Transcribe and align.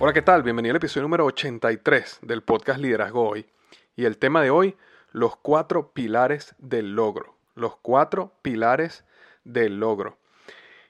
Hola, 0.00 0.12
¿qué 0.12 0.22
tal? 0.22 0.44
Bienvenido 0.44 0.74
al 0.74 0.76
episodio 0.76 1.02
número 1.02 1.24
83 1.24 2.20
del 2.22 2.44
podcast 2.44 2.78
Liderazgo 2.78 3.30
Hoy. 3.30 3.46
Y 3.96 4.04
el 4.04 4.16
tema 4.16 4.40
de 4.40 4.48
hoy, 4.48 4.76
los 5.10 5.34
cuatro 5.34 5.90
pilares 5.92 6.54
del 6.58 6.94
logro. 6.94 7.34
Los 7.56 7.78
cuatro 7.78 8.32
pilares 8.40 9.04
del 9.42 9.80
logro. 9.80 10.16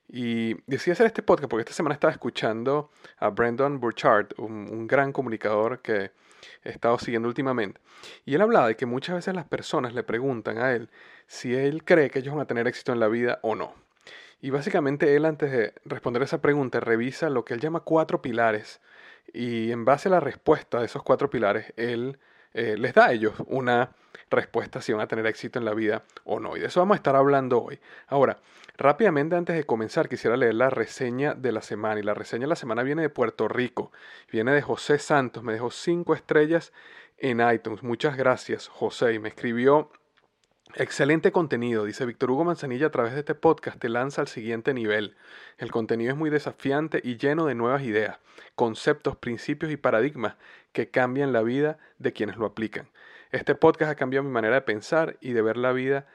Y 0.08 0.56
decidí 0.70 0.90
hacer 0.90 1.06
este 1.06 1.22
podcast 1.22 1.48
porque 1.48 1.62
esta 1.62 1.72
semana 1.72 1.94
estaba 1.94 2.12
escuchando 2.12 2.90
a 3.16 3.30
Brandon 3.30 3.80
Burchard, 3.80 4.28
un, 4.36 4.68
un 4.70 4.86
gran 4.86 5.12
comunicador 5.12 5.80
que 5.80 6.10
he 6.62 6.68
estado 6.68 6.98
siguiendo 6.98 7.28
últimamente. 7.28 7.80
Y 8.26 8.34
él 8.34 8.42
hablaba 8.42 8.68
de 8.68 8.76
que 8.76 8.84
muchas 8.84 9.14
veces 9.16 9.34
las 9.34 9.46
personas 9.46 9.94
le 9.94 10.02
preguntan 10.02 10.58
a 10.58 10.72
él 10.72 10.90
si 11.26 11.54
él 11.54 11.82
cree 11.82 12.10
que 12.10 12.18
ellos 12.18 12.34
van 12.34 12.42
a 12.42 12.46
tener 12.46 12.68
éxito 12.68 12.92
en 12.92 13.00
la 13.00 13.08
vida 13.08 13.38
o 13.40 13.54
no. 13.54 13.72
Y 14.40 14.50
básicamente 14.50 15.16
él 15.16 15.24
antes 15.24 15.50
de 15.50 15.72
responder 15.84 16.22
esa 16.22 16.40
pregunta 16.40 16.78
revisa 16.78 17.28
lo 17.30 17.44
que 17.44 17.54
él 17.54 17.60
llama 17.60 17.80
cuatro 17.80 18.22
pilares 18.22 18.80
y 19.32 19.72
en 19.72 19.84
base 19.84 20.08
a 20.08 20.12
la 20.12 20.20
respuesta 20.20 20.80
de 20.80 20.86
esos 20.86 21.02
cuatro 21.02 21.30
pilares, 21.30 21.72
él 21.76 22.18
eh, 22.54 22.76
les 22.78 22.94
da 22.94 23.06
a 23.06 23.12
ellos 23.12 23.34
una 23.46 23.90
respuesta 24.30 24.80
si 24.80 24.92
van 24.92 25.00
a 25.00 25.08
tener 25.08 25.26
éxito 25.26 25.58
en 25.58 25.64
la 25.64 25.74
vida 25.74 26.04
o 26.24 26.40
no. 26.40 26.56
Y 26.56 26.60
de 26.60 26.66
eso 26.66 26.80
vamos 26.80 26.94
a 26.94 26.98
estar 26.98 27.16
hablando 27.16 27.62
hoy. 27.62 27.78
Ahora, 28.06 28.38
rápidamente 28.76 29.36
antes 29.36 29.56
de 29.56 29.64
comenzar, 29.64 30.08
quisiera 30.08 30.36
leer 30.36 30.54
la 30.54 30.70
reseña 30.70 31.34
de 31.34 31.52
la 31.52 31.62
semana. 31.62 32.00
Y 32.00 32.02
la 32.02 32.14
reseña 32.14 32.42
de 32.42 32.48
la 32.48 32.56
semana 32.56 32.82
viene 32.82 33.02
de 33.02 33.10
Puerto 33.10 33.48
Rico. 33.48 33.92
Viene 34.30 34.52
de 34.52 34.62
José 34.62 34.98
Santos. 34.98 35.42
Me 35.42 35.52
dejó 35.52 35.70
cinco 35.70 36.14
estrellas 36.14 36.72
en 37.18 37.40
iTunes. 37.40 37.82
Muchas 37.82 38.16
gracias, 38.16 38.68
José. 38.68 39.14
Y 39.14 39.18
me 39.18 39.28
escribió 39.28 39.90
Excelente 40.74 41.32
contenido, 41.32 41.86
dice 41.86 42.04
Víctor 42.04 42.30
Hugo 42.30 42.44
Manzanilla 42.44 42.88
a 42.88 42.90
través 42.90 43.14
de 43.14 43.20
este 43.20 43.34
podcast 43.34 43.78
te 43.78 43.88
lanza 43.88 44.20
al 44.20 44.28
siguiente 44.28 44.74
nivel. 44.74 45.16
El 45.56 45.70
contenido 45.70 46.12
es 46.12 46.18
muy 46.18 46.28
desafiante 46.28 47.00
y 47.02 47.16
lleno 47.16 47.46
de 47.46 47.54
nuevas 47.54 47.82
ideas, 47.82 48.18
conceptos, 48.54 49.16
principios 49.16 49.72
y 49.72 49.78
paradigmas 49.78 50.36
que 50.72 50.90
cambian 50.90 51.32
la 51.32 51.42
vida 51.42 51.78
de 51.98 52.12
quienes 52.12 52.36
lo 52.36 52.44
aplican. 52.44 52.90
Este 53.32 53.54
podcast 53.54 53.92
ha 53.92 53.94
cambiado 53.94 54.24
mi 54.24 54.30
manera 54.30 54.56
de 54.56 54.60
pensar 54.60 55.16
y 55.22 55.32
de 55.32 55.40
ver 55.40 55.56
la 55.56 55.72
vida 55.72 56.06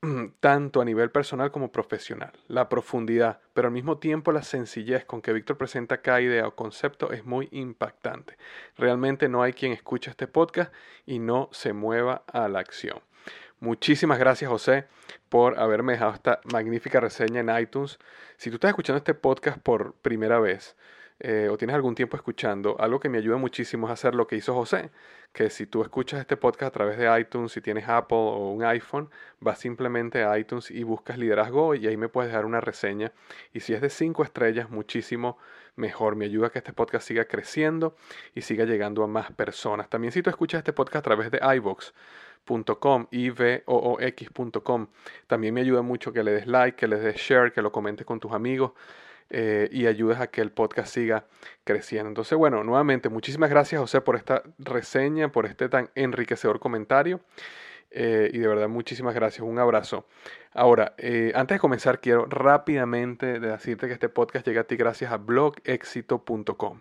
tanto 0.40 0.80
a 0.80 0.84
nivel 0.84 1.10
personal 1.10 1.50
como 1.50 1.72
profesional. 1.72 2.32
La 2.46 2.68
profundidad, 2.68 3.40
pero 3.54 3.66
al 3.66 3.74
mismo 3.74 3.98
tiempo 3.98 4.30
la 4.30 4.44
sencillez 4.44 5.04
con 5.04 5.20
que 5.20 5.32
Víctor 5.32 5.58
presenta 5.58 6.00
cada 6.00 6.20
idea 6.20 6.46
o 6.46 6.54
concepto 6.54 7.10
es 7.10 7.24
muy 7.24 7.48
impactante. 7.50 8.36
Realmente 8.76 9.28
no 9.28 9.42
hay 9.42 9.52
quien 9.52 9.72
escuche 9.72 10.10
este 10.10 10.28
podcast 10.28 10.72
y 11.06 11.18
no 11.18 11.48
se 11.50 11.72
mueva 11.72 12.22
a 12.28 12.46
la 12.48 12.60
acción. 12.60 13.00
Muchísimas 13.60 14.18
gracias, 14.18 14.50
José, 14.50 14.84
por 15.30 15.58
haberme 15.58 15.94
dejado 15.94 16.12
esta 16.12 16.40
magnífica 16.52 17.00
reseña 17.00 17.40
en 17.40 17.58
iTunes. 17.58 17.98
Si 18.36 18.50
tú 18.50 18.56
estás 18.56 18.68
escuchando 18.68 18.98
este 18.98 19.14
podcast 19.14 19.58
por 19.58 19.94
primera 19.94 20.38
vez 20.38 20.76
eh, 21.20 21.48
o 21.50 21.56
tienes 21.56 21.74
algún 21.74 21.94
tiempo 21.94 22.16
escuchando, 22.18 22.76
algo 22.78 23.00
que 23.00 23.08
me 23.08 23.16
ayuda 23.16 23.38
muchísimo 23.38 23.86
es 23.86 23.94
hacer 23.94 24.14
lo 24.14 24.26
que 24.26 24.36
hizo 24.36 24.52
José, 24.52 24.90
que 25.32 25.48
si 25.48 25.66
tú 25.66 25.80
escuchas 25.80 26.20
este 26.20 26.36
podcast 26.36 26.68
a 26.68 26.72
través 26.72 26.98
de 26.98 27.18
iTunes, 27.18 27.52
si 27.52 27.62
tienes 27.62 27.88
Apple 27.88 28.18
o 28.18 28.50
un 28.50 28.62
iPhone, 28.62 29.08
vas 29.40 29.58
simplemente 29.58 30.22
a 30.22 30.38
iTunes 30.38 30.70
y 30.70 30.82
buscas 30.82 31.16
liderazgo 31.16 31.74
y 31.74 31.86
ahí 31.86 31.96
me 31.96 32.10
puedes 32.10 32.30
dejar 32.30 32.44
una 32.44 32.60
reseña. 32.60 33.12
Y 33.54 33.60
si 33.60 33.72
es 33.72 33.80
de 33.80 33.88
cinco 33.88 34.22
estrellas, 34.22 34.68
muchísimo 34.68 35.38
mejor. 35.76 36.16
Me 36.16 36.26
ayuda 36.26 36.48
a 36.48 36.50
que 36.50 36.58
este 36.58 36.72
podcast 36.74 37.06
siga 37.06 37.24
creciendo 37.24 37.96
y 38.34 38.42
siga 38.42 38.64
llegando 38.64 39.02
a 39.02 39.06
más 39.06 39.32
personas. 39.32 39.88
También 39.88 40.12
si 40.12 40.22
tú 40.22 40.28
escuchas 40.28 40.58
este 40.58 40.72
podcast 40.74 40.96
a 40.96 41.02
través 41.02 41.30
de 41.30 41.40
iVoox, 41.56 41.92
.com, 42.46 43.06
ivoox.com. 43.10 44.86
También 45.26 45.54
me 45.54 45.60
ayuda 45.60 45.82
mucho 45.82 46.12
que 46.12 46.22
le 46.22 46.32
des 46.32 46.46
like, 46.46 46.76
que 46.76 46.86
le 46.86 46.98
des 46.98 47.16
share, 47.16 47.52
que 47.52 47.62
lo 47.62 47.72
comentes 47.72 48.06
con 48.06 48.20
tus 48.20 48.32
amigos 48.32 48.72
eh, 49.30 49.68
y 49.72 49.86
ayudes 49.86 50.20
a 50.20 50.28
que 50.28 50.40
el 50.40 50.52
podcast 50.52 50.92
siga 50.92 51.26
creciendo. 51.64 52.08
Entonces, 52.08 52.38
bueno, 52.38 52.62
nuevamente, 52.62 53.08
muchísimas 53.08 53.50
gracias 53.50 53.80
José 53.80 54.00
por 54.00 54.16
esta 54.16 54.42
reseña, 54.58 55.32
por 55.32 55.46
este 55.46 55.68
tan 55.68 55.90
enriquecedor 55.94 56.60
comentario. 56.60 57.20
Eh, 57.90 58.30
y 58.32 58.38
de 58.38 58.48
verdad, 58.48 58.68
muchísimas 58.68 59.14
gracias. 59.14 59.46
Un 59.46 59.58
abrazo. 59.58 60.06
Ahora, 60.52 60.94
eh, 60.96 61.32
antes 61.34 61.56
de 61.56 61.60
comenzar, 61.60 62.00
quiero 62.00 62.24
rápidamente 62.26 63.40
decirte 63.40 63.88
que 63.88 63.92
este 63.92 64.08
podcast 64.08 64.46
llega 64.46 64.62
a 64.62 64.64
ti 64.64 64.76
gracias 64.76 65.12
a 65.12 65.18
blogexito.com. 65.18 66.80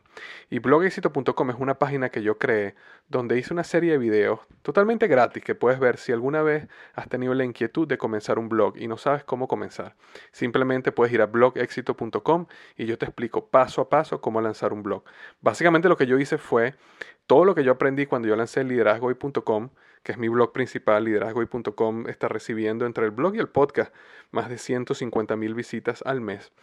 Y 0.50 0.60
blogexito.com 0.60 1.50
es 1.50 1.56
una 1.60 1.78
página 1.78 2.10
que 2.10 2.24
yo 2.24 2.38
creé 2.38 2.76
donde 3.10 3.38
hice 3.38 3.54
una 3.54 3.66
serie 3.66 3.92
de 3.92 3.98
videos 3.98 4.40
totalmente 4.62 5.08
gratis 5.08 5.44
que 5.44 5.56
puedes 5.56 5.80
ver 5.80 5.98
si 5.98 6.12
alguna 6.12 6.42
vez 6.42 6.68
has 6.94 7.10
tenido 7.10 7.34
la 7.34 7.44
inquietud 7.44 7.88
de 7.88 7.98
comenzar 7.98 8.40
un 8.40 8.48
blog 8.48 8.78
y 8.78 8.88
no 8.88 8.98
sabes 8.98 9.24
cómo 9.26 9.48
comenzar. 9.48 9.96
Simplemente 10.32 10.92
puedes 10.92 11.14
ir 11.14 11.22
a 11.22 11.26
blogexito.com 11.26 12.48
y 12.78 12.86
yo 12.86 12.98
te 12.98 13.06
explico 13.06 13.48
paso 13.48 13.82
a 13.82 13.90
paso 13.90 14.22
cómo 14.22 14.40
lanzar 14.40 14.72
un 14.72 14.84
blog. 14.84 15.04
Básicamente 15.42 15.90
lo 15.90 15.98
que 15.98 16.08
yo 16.08 16.18
hice 16.18 16.38
fue 16.38 16.76
todo 17.28 17.44
lo 17.44 17.56
que 17.56 17.64
yo 17.64 17.74
aprendí 17.74 18.06
cuando 18.06 18.28
yo 18.28 18.36
lancé 18.36 18.64
liderazgoy.com 18.64 19.70
que 20.06 20.12
es 20.12 20.20
mi 20.20 20.30
blog 20.30 20.54
principal, 20.54 21.04
liderazgoy.com, 21.04 22.08
está 22.08 22.28
recibiendo 22.28 22.86
entre 22.86 23.06
el 23.06 23.12
blog 23.12 23.36
y 23.36 23.40
el 23.40 23.50
podcast 23.50 23.92
más 24.30 24.50
de 24.50 24.60
150 24.60 25.36
mil 25.36 25.56
visitas 25.56 26.04
al 26.06 26.22
mes. 26.22 26.54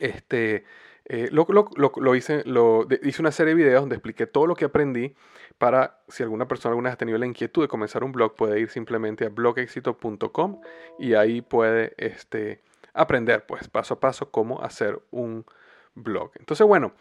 Este, 0.00 0.64
eh, 1.04 1.28
lo, 1.30 1.46
lo, 1.48 2.14
hice, 2.16 2.42
lo, 2.44 2.88
hice 3.02 3.22
una 3.22 3.30
serie 3.30 3.54
de 3.54 3.62
videos 3.62 3.82
donde 3.82 3.94
expliqué 3.94 4.26
todo 4.26 4.48
lo 4.48 4.56
que 4.56 4.64
aprendí 4.64 5.14
para, 5.58 6.00
si 6.08 6.24
alguna 6.24 6.48
persona 6.48 6.72
alguna 6.72 6.88
vez 6.88 6.94
ha 6.94 6.98
tenido 6.98 7.18
la 7.18 7.26
inquietud 7.26 7.62
de 7.62 7.68
comenzar 7.68 8.02
un 8.02 8.10
blog, 8.10 8.34
puede 8.34 8.58
ir 8.58 8.68
simplemente 8.68 9.26
a 9.26 9.28
blogexito.com 9.28 10.60
y 10.98 11.14
ahí 11.14 11.42
puede 11.42 11.94
este, 11.98 12.64
aprender, 12.94 13.46
pues, 13.46 13.68
paso 13.68 13.94
a 13.94 14.00
paso 14.00 14.32
cómo 14.32 14.60
hacer 14.60 15.00
un 15.12 15.46
blog. 15.94 16.32
Entonces, 16.34 16.66
bueno, 16.66 16.94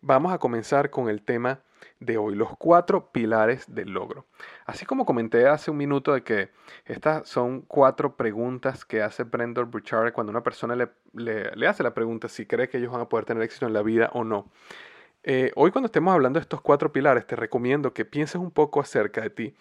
vamos 0.00 0.32
a 0.32 0.38
comenzar 0.38 0.90
con 0.90 1.08
el 1.08 1.22
tema 1.22 1.60
de 2.00 2.18
hoy, 2.18 2.34
los 2.34 2.56
cuatro 2.58 3.10
pilares 3.12 3.72
del 3.74 3.90
logro. 3.90 4.26
Así 4.66 4.84
como 4.86 5.06
comenté 5.06 5.46
hace 5.46 5.70
un 5.70 5.76
minuto 5.76 6.12
de 6.12 6.22
que 6.22 6.50
estas 6.84 7.28
son 7.28 7.62
cuatro 7.62 8.16
preguntas 8.16 8.84
que 8.84 9.02
hace 9.02 9.24
Brendan 9.24 9.70
Burchard 9.70 10.12
cuando 10.12 10.30
una 10.30 10.42
persona 10.42 10.76
le, 10.76 10.88
le, 11.14 11.66
hace 11.66 11.82
la 11.82 11.94
pregunta 11.94 12.28
si 12.28 12.46
cree 12.46 12.68
que 12.68 12.78
ellos 12.78 12.92
van 12.92 13.02
a 13.02 13.08
poder 13.08 13.24
tener 13.24 13.42
éxito 13.42 13.66
en 13.66 13.72
la 13.72 13.82
vida 13.82 14.10
o 14.12 14.24
no. 14.24 14.50
Eh, 15.24 15.52
hoy 15.54 15.70
cuando 15.70 15.86
estemos 15.86 16.12
hablando 16.12 16.38
de 16.38 16.42
estos 16.42 16.60
cuatro 16.60 16.92
pilares, 16.92 17.26
te 17.26 17.36
recomiendo 17.36 17.92
que 17.92 18.04
pienses 18.04 18.36
un 18.36 18.50
poco 18.50 18.80
acerca 18.80 19.20
de 19.20 19.30
ti. 19.30 19.54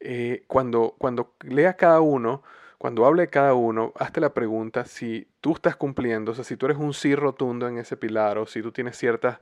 Eh, 0.00 0.44
cuando, 0.46 0.94
cuando 0.98 1.34
leas 1.40 1.76
cada 1.76 2.00
uno, 2.00 2.42
cuando 2.78 3.04
hable 3.04 3.22
de 3.22 3.28
cada 3.28 3.52
uno, 3.52 3.92
hazte 3.96 4.20
la 4.20 4.32
pregunta 4.32 4.86
si 4.86 5.28
tú 5.42 5.52
estás 5.52 5.76
cumpliendo, 5.76 6.32
o 6.32 6.34
sea, 6.34 6.44
si 6.44 6.56
tú 6.56 6.64
eres 6.66 6.78
un 6.78 6.94
sí 6.94 7.14
rotundo 7.14 7.68
en 7.68 7.76
ese 7.76 7.96
pilar 7.96 8.38
o 8.38 8.46
si 8.46 8.62
tú 8.62 8.72
tienes 8.72 8.96
ciertas 8.96 9.38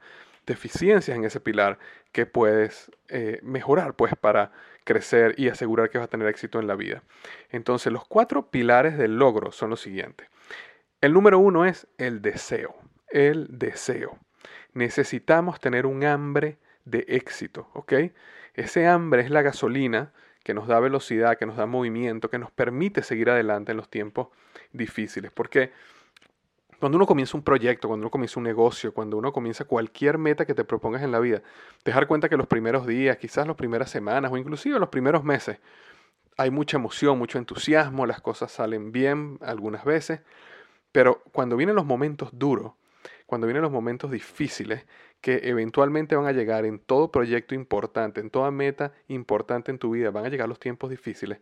deficiencias 0.49 1.17
en 1.17 1.25
ese 1.25 1.41
pilar 1.41 1.79
que 2.11 2.27
puedes 2.27 2.91
eh, 3.09 3.39
mejorar 3.43 3.95
pues 3.95 4.15
para 4.17 4.51
crecer 4.85 5.35
y 5.37 5.49
asegurar 5.49 5.91
que 5.91 5.99
vas 5.99 6.07
a 6.07 6.11
tener 6.11 6.27
éxito 6.27 6.59
en 6.59 6.67
la 6.67 6.75
vida. 6.75 7.03
Entonces 7.51 7.93
los 7.93 8.07
cuatro 8.07 8.51
pilares 8.51 8.99
del 8.99 9.17
logro 9.17 9.53
son 9.53 9.71
los 9.71 9.81
siguientes. 9.81 10.29
El 11.01 11.13
número 11.13 11.39
uno 11.39 11.65
es 11.65 11.87
el 11.99 12.23
deseo. 12.23 12.75
El 13.11 13.47
deseo. 13.51 14.19
Necesitamos 14.73 15.61
tener 15.61 15.87
un 15.87 16.05
hambre 16.05 16.59
de 16.85 17.05
éxito, 17.09 17.69
¿ok? 17.75 17.93
Ese 18.55 18.87
hambre 18.87 19.23
es 19.23 19.31
la 19.31 19.43
gasolina 19.43 20.13
que 20.43 20.55
nos 20.55 20.67
da 20.67 20.81
velocidad, 20.81 21.37
que 21.37 21.47
nos 21.47 21.57
da 21.57 21.67
movimiento, 21.67 22.31
que 22.31 22.39
nos 22.39 22.51
permite 22.51 23.03
seguir 23.03 23.31
adelante 23.31 23.73
en 23.73 23.77
los 23.77 23.91
tiempos 23.91 24.29
difíciles. 24.73 25.31
Porque 25.31 25.73
cuando 26.79 26.97
uno 26.97 27.07
comienza 27.07 27.37
un 27.37 27.43
proyecto, 27.43 27.89
cuando 27.89 28.05
uno 28.05 28.11
comienza 28.11 28.39
un 28.39 28.45
negocio, 28.45 28.95
cuando 28.95 29.17
uno 29.17 29.33
comienza 29.33 29.65
cualquier 29.65 30.17
meta 30.19 30.47
que 30.47 30.55
te 30.55 30.65
propongas 30.65 31.03
en 31.03 31.11
la 31.11 31.19
vida, 31.19 31.43
dejar 31.85 32.07
cuenta 32.07 32.29
que 32.29 32.37
los 32.37 32.47
primeros 32.47 32.87
días, 32.87 33.17
quizás 33.19 33.47
las 33.47 33.57
primeras 33.57 33.91
semanas 33.91 34.31
o 34.33 34.37
inclusive 34.37 34.79
los 34.79 34.89
primeros 34.89 35.25
meses, 35.25 35.59
hay 36.37 36.51
mucha 36.51 36.77
emoción, 36.77 37.19
mucho 37.19 37.39
entusiasmo, 37.39 38.07
las 38.07 38.21
cosas 38.21 38.53
salen 38.53 38.93
bien 38.93 39.39
algunas 39.41 39.85
veces, 39.85 40.21
pero 40.93 41.23
cuando 41.33 41.57
vienen 41.57 41.75
los 41.75 41.85
momentos 41.85 42.31
duros, 42.33 42.75
cuando 43.27 43.47
vienen 43.49 43.63
los 43.63 43.73
momentos 43.73 44.11
difíciles, 44.13 44.87
que 45.21 45.41
eventualmente 45.45 46.15
van 46.15 46.27
a 46.27 46.33
llegar 46.33 46.65
en 46.65 46.79
todo 46.79 47.11
proyecto 47.11 47.57
importante, 47.57 48.21
en 48.21 48.31
toda 48.31 48.53
meta 48.53 48.93
importante 49.09 49.73
en 49.73 49.79
tu 49.79 49.91
vida, 49.91 50.13
van 50.13 50.27
a 50.27 50.29
llegar 50.29 50.49
los 50.49 50.61
tiempos 50.61 50.91
difíciles, 50.91 51.41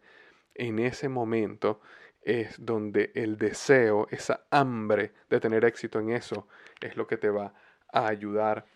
en 0.55 0.79
ese 0.79 1.11
momento 1.11 1.81
es 2.26 2.56
donde 2.58 3.12
el 3.14 3.38
deseo, 3.38 4.08
esa 4.11 4.46
hambre 4.50 5.12
de 5.31 5.38
tener 5.38 5.64
éxito 5.64 6.00
en 6.00 6.11
eso, 6.11 6.49
es 6.81 6.96
lo 6.96 7.06
que 7.06 7.17
te 7.17 7.31
va 7.31 7.55
a 7.93 8.08
ayudar 8.08 8.67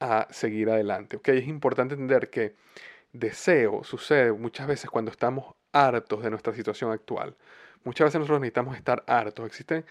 a 0.00 0.26
seguir 0.30 0.68
adelante. 0.68 1.16
¿okay? 1.16 1.38
Es 1.38 1.46
importante 1.46 1.94
entender 1.94 2.28
que 2.28 2.56
deseo 3.12 3.84
sucede 3.84 4.32
muchas 4.32 4.66
veces 4.66 4.90
cuando 4.90 5.12
estamos 5.12 5.54
hartos 5.72 6.24
de 6.24 6.30
nuestra 6.30 6.52
situación 6.52 6.90
actual. 6.90 7.36
Muchas 7.84 8.06
veces 8.06 8.18
nosotros 8.18 8.40
necesitamos 8.40 8.76
estar 8.76 9.04
hartos. 9.06 9.46
Existen 9.46 9.84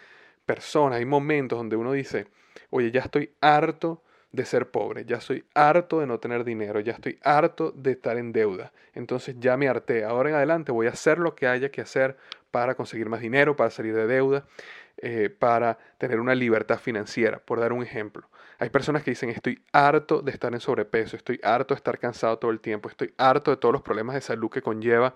personas, 0.46 1.00
hay 1.00 1.06
momentos 1.06 1.58
donde 1.58 1.78
uno 1.78 1.94
dice, 1.94 2.28
oye, 2.72 2.92
ya 2.92 3.02
estoy 3.02 3.34
harto 3.40 4.04
de 4.32 4.46
ser 4.46 4.70
pobre, 4.70 5.06
ya 5.06 5.18
estoy 5.18 5.46
harto 5.54 6.00
de 6.00 6.08
no 6.08 6.20
tener 6.20 6.44
dinero, 6.44 6.80
ya 6.80 6.94
estoy 6.94 7.18
harto 7.24 7.72
de 7.72 7.92
estar 7.92 8.18
en 8.18 8.34
deuda. 8.34 8.74
Entonces 8.94 9.36
ya 9.40 9.58
me 9.58 9.68
harté. 9.68 10.04
Ahora 10.04 10.30
en 10.30 10.36
adelante 10.36 10.72
voy 10.72 10.88
a 10.88 10.92
hacer 10.92 11.18
lo 11.18 11.36
que 11.36 11.48
haya 11.48 11.72
que 11.72 11.82
hacer 11.82 12.18
para 12.52 12.76
conseguir 12.76 13.10
más 13.10 13.22
dinero, 13.22 13.56
para 13.56 13.70
salir 13.70 13.96
de 13.96 14.08
deuda, 14.08 14.46
eh, 14.98 15.30
para 15.30 15.78
tener 15.98 16.20
una 16.20 16.36
libertad 16.36 16.80
financiera, 16.80 17.40
por 17.40 17.60
dar 17.60 17.74
un 17.74 17.84
ejemplo. 17.84 18.30
Hay 18.60 18.70
personas 18.70 19.04
que 19.04 19.12
dicen, 19.12 19.30
estoy 19.30 19.62
harto 19.72 20.22
de 20.22 20.32
estar 20.32 20.54
en 20.54 20.60
sobrepeso, 20.60 21.16
estoy 21.16 21.40
harto 21.44 21.76
de 21.76 21.78
estar 21.78 22.00
cansado 22.00 22.40
todo 22.40 22.52
el 22.52 22.60
tiempo, 22.60 22.90
estoy 22.90 23.14
harto 23.18 23.52
de 23.52 23.58
todos 23.58 23.74
los 23.74 23.84
problemas 23.84 24.16
de 24.16 24.22
salud 24.22 24.50
que 24.50 24.62
conlleva 24.62 25.16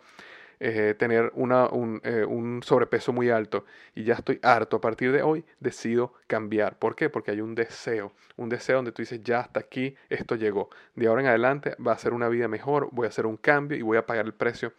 eh, 0.63 0.93
tener 0.93 1.31
una, 1.33 1.67
eh, 2.03 2.23
un, 2.23 2.61
sobrepeso 2.61 3.11
muy 3.11 3.31
alto 3.31 3.65
y 3.95 4.03
ya 4.03 4.13
estoy 4.13 4.39
harto. 4.43 4.77
A 4.77 4.81
partir 4.81 5.11
de 5.11 5.23
hoy 5.23 5.43
decido 5.59 6.13
cambiar. 6.27 6.77
¿Por 6.77 6.95
qué? 6.95 7.09
Porque 7.09 7.31
hay 7.31 7.41
un 7.41 7.55
deseo, 7.55 8.11
un 8.35 8.47
deseo 8.47 8.75
donde 8.75 8.91
tú 8.91 9.01
dices, 9.01 9.23
ya 9.23 9.39
hasta 9.39 9.59
aquí 9.59 9.95
esto 10.07 10.35
llegó. 10.35 10.69
De 10.93 11.07
ahora 11.07 11.21
en 11.23 11.29
adelante 11.29 11.75
va 11.83 11.93
a 11.93 11.97
ser 11.97 12.13
una 12.13 12.29
vida 12.29 12.47
mejor, 12.47 12.89
voy 12.91 13.07
a 13.07 13.09
hacer 13.09 13.25
un 13.25 13.37
cambio 13.37 13.75
y 13.75 13.81
voy 13.81 13.97
a 13.97 14.05
pagar 14.05 14.25
el 14.25 14.35
precio 14.35 14.73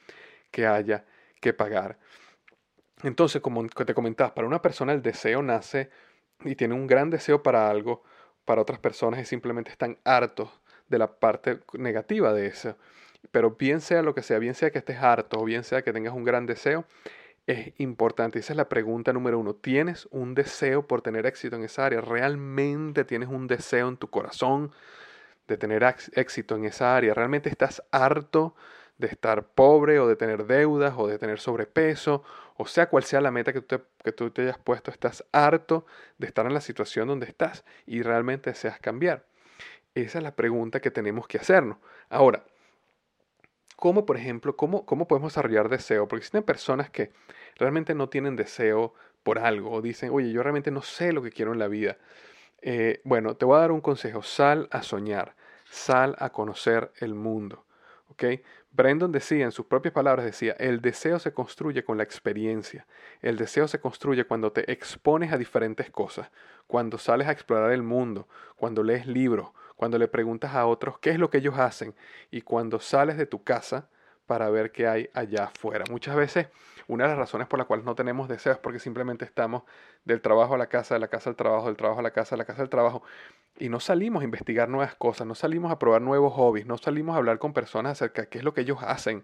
que 0.52 0.69
haya 0.69 1.05
que 1.40 1.52
pagar. 1.52 1.99
Entonces, 3.02 3.43
como 3.43 3.67
te 3.67 3.93
comentabas, 3.93 4.34
para 4.34 4.46
una 4.46 4.62
persona 4.62 4.93
el 4.93 5.02
deseo 5.02 5.43
nace 5.43 5.90
y 6.44 6.55
tiene 6.55 6.75
un 6.75 6.87
gran 6.87 7.11
deseo 7.11 7.43
para 7.43 7.69
algo, 7.69 8.05
para 8.44 8.62
otras 8.62 8.79
personas 8.79 9.19
es 9.19 9.29
simplemente 9.29 9.73
están 9.73 9.99
hartos 10.05 10.49
de 10.88 10.99
la 10.99 11.19
parte 11.19 11.58
negativa 11.73 12.32
de 12.32 12.46
eso. 12.46 12.76
Pero 13.30 13.52
bien 13.52 13.80
sea 13.80 14.02
lo 14.02 14.14
que 14.14 14.22
sea, 14.22 14.38
bien 14.38 14.54
sea 14.54 14.70
que 14.70 14.78
estés 14.78 14.98
harto 14.98 15.38
o 15.38 15.44
bien 15.44 15.64
sea 15.64 15.82
que 15.82 15.92
tengas 15.92 16.14
un 16.14 16.24
gran 16.24 16.46
deseo, 16.46 16.84
es 17.46 17.72
importante. 17.78 18.38
Esa 18.38 18.52
es 18.52 18.56
la 18.56 18.69
pregunta 18.69 19.12
número 19.12 19.38
uno. 19.38 19.54
¿Tienes 19.54 20.06
un 20.10 20.34
deseo 20.34 20.86
por 20.86 21.02
tener 21.02 21.26
éxito 21.26 21.56
en 21.56 21.64
esa 21.64 21.86
área? 21.86 22.00
¿Realmente 22.00 23.04
tienes 23.04 23.28
un 23.28 23.46
deseo 23.46 23.88
en 23.88 23.96
tu 23.96 24.08
corazón 24.10 24.72
de 25.48 25.56
tener 25.56 25.82
éxito 26.14 26.56
en 26.56 26.64
esa 26.64 26.96
área? 26.96 27.14
¿Realmente 27.14 27.48
estás 27.48 27.82
harto 27.90 28.54
de 29.02 29.08
estar 29.08 29.44
pobre 29.48 29.98
o 29.98 30.06
de 30.06 30.16
tener 30.16 30.46
deudas 30.46 30.94
o 30.96 31.06
de 31.06 31.19
tener 31.19 31.40
sobrepeso, 31.40 32.22
o 32.56 32.66
sea 32.66 32.88
cual 32.88 33.04
sea 33.04 33.20
la 33.20 33.30
meta 33.30 33.52
que 33.52 33.60
tú, 33.60 33.78
te, 33.78 33.84
que 34.04 34.12
tú 34.12 34.30
te 34.30 34.42
hayas 34.42 34.58
puesto, 34.58 34.90
estás 34.90 35.24
harto 35.32 35.86
de 36.19 36.26
estar 36.28 36.46
en 36.46 36.54
la 36.54 36.60
situación 36.60 37.08
donde 37.08 37.26
estás 37.26 37.64
y 37.86 38.02
realmente 38.02 38.50
deseas 38.50 38.78
cambiar. 38.78 39.26
Esa 39.94 40.19
es 40.19 40.24
la 40.24 40.36
pregunta 40.36 40.80
que 40.80 40.90
tenemos 40.90 41.26
que 41.26 41.38
hacernos. 41.38 41.78
Ahora, 42.08 42.44
¿cómo, 43.82 44.06
por 44.06 44.17
ejemplo, 44.17 44.55
cómo, 44.55 44.87
cómo 44.87 45.08
podemos 45.08 45.32
desarrollar 45.32 45.69
deseo? 45.69 46.06
Porque 46.06 46.20
existen 46.20 46.44
personas 46.44 46.88
que 46.88 47.11
realmente 47.56 47.96
no 47.96 48.08
tienen 48.08 48.37
deseo 48.37 48.94
por 49.25 49.40
algo 49.40 49.73
o 49.73 49.82
dicen, 49.82 50.11
oye, 50.12 50.31
yo 50.31 50.40
realmente 50.44 50.70
no 50.70 50.82
sé 50.82 51.12
lo 51.12 51.20
que 51.20 51.32
quiero 51.32 51.52
en 51.52 51.58
la 51.58 51.67
vida. 51.67 51.99
Eh, 52.61 53.00
bueno, 53.02 53.34
te 53.34 53.44
voy 53.44 53.56
a 53.56 53.62
dar 53.62 53.72
un 53.72 53.81
consejo, 53.81 54.22
sal 54.22 54.69
a 54.70 54.84
soñar, 54.84 55.34
sal 55.69 56.15
a 56.20 56.31
conocer 56.31 56.93
el 57.01 57.15
mundo. 57.15 57.65
Brandon 58.70 59.10
decía, 59.10 59.44
en 59.44 59.51
sus 59.51 59.67
propias 59.67 59.93
palabras, 59.93 60.24
decía, 60.24 60.55
el 60.60 60.81
deseo 60.81 61.19
se 61.19 61.32
construye 61.32 61.82
con 61.82 61.96
la 61.96 62.05
experiencia. 62.05 62.86
El 63.20 63.36
deseo 63.36 63.67
se 63.67 63.81
construye 63.81 64.27
cuando 64.27 64.53
te 64.53 64.70
expones 64.70 65.32
a 65.32 65.39
diferentes 65.39 65.91
cosas, 65.91 66.31
cuando 66.69 66.98
sales 66.98 67.27
a 67.27 67.32
explorar 67.32 67.72
el 67.72 67.82
mundo, 67.82 68.29
cuando 68.55 68.84
lees 68.84 69.08
libros, 69.08 69.48
cuando 69.76 69.98
le 69.98 70.08
preguntas 70.08 70.55
a 70.55 70.67
otros 70.67 70.98
qué 70.98 71.10
es 71.10 71.19
lo 71.19 71.31
que 71.31 71.38
ellos 71.38 71.58
hacen 71.58 71.94
y 72.31 72.43
cuando 72.43 72.81
sales 72.81 73.17
de 73.17 73.26
tu 73.26 73.43
casa 73.43 73.88
para 74.26 74.48
ver 74.50 74.72
qué 74.72 74.86
hay 74.86 75.10
allá 75.14 75.44
afuera. 75.44 75.84
Muchas 75.91 76.17
veces 76.17 76.48
una 76.88 77.05
de 77.05 77.10
las 77.10 77.19
razones 77.19 77.46
por 77.48 77.58
las 77.58 77.67
cuales 77.67 77.84
no 77.84 77.94
tenemos 77.94 78.29
deseos 78.29 78.56
es 78.56 78.62
porque 78.62 78.79
simplemente 78.79 79.24
estamos 79.24 79.62
del 80.05 80.20
trabajo 80.20 80.55
a 80.55 80.58
la 80.58 80.69
casa, 80.69 80.94
de 80.94 81.00
la 81.00 81.08
casa 81.08 81.31
al 81.31 81.36
trabajo, 81.36 81.67
del 81.67 81.76
trabajo 81.76 82.00
a 82.00 82.02
la 82.02 82.12
casa, 82.12 82.34
de 82.34 82.38
la 82.38 82.44
casa 82.44 82.62
al 82.62 82.69
trabajo 82.69 83.02
y 83.58 83.69
no 83.69 83.81
salimos 83.81 84.22
a 84.22 84.24
investigar 84.24 84.69
nuevas 84.69 84.94
cosas, 84.94 85.26
no 85.26 85.34
salimos 85.34 85.70
a 85.70 85.79
probar 85.79 86.02
nuevos 86.02 86.32
hobbies, 86.32 86.67
no 86.67 86.79
salimos 86.79 87.14
a 87.14 87.19
hablar 87.19 87.38
con 87.38 87.52
personas 87.52 87.93
acerca 87.93 88.22
de 88.22 88.29
qué 88.29 88.38
es 88.38 88.44
lo 88.44 88.55
que 88.55 88.62
ellos 88.62 88.79
hacen, 88.82 89.22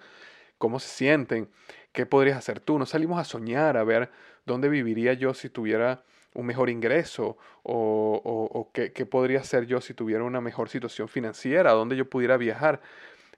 cómo 0.58 0.78
se 0.80 0.88
sienten, 0.88 1.50
qué 1.92 2.06
podrías 2.06 2.36
hacer 2.36 2.60
tú, 2.60 2.78
no 2.78 2.86
salimos 2.86 3.18
a 3.18 3.24
soñar, 3.24 3.76
a 3.76 3.84
ver 3.84 4.10
dónde 4.44 4.68
viviría 4.68 5.14
yo 5.14 5.34
si 5.34 5.48
tuviera 5.48 6.04
un 6.34 6.46
mejor 6.46 6.70
ingreso 6.70 7.36
o, 7.62 8.20
o, 8.24 8.70
qué, 8.72 8.92
qué 8.92 9.06
podría 9.06 9.40
hacer 9.40 9.66
yo 9.66 9.80
si 9.80 9.94
tuviera 9.94 10.24
una 10.24 10.40
mejor 10.40 10.68
situación 10.68 11.08
financiera, 11.08 11.72
dónde 11.72 11.96
yo 11.96 12.08
pudiera 12.08 12.36
viajar. 12.36 12.80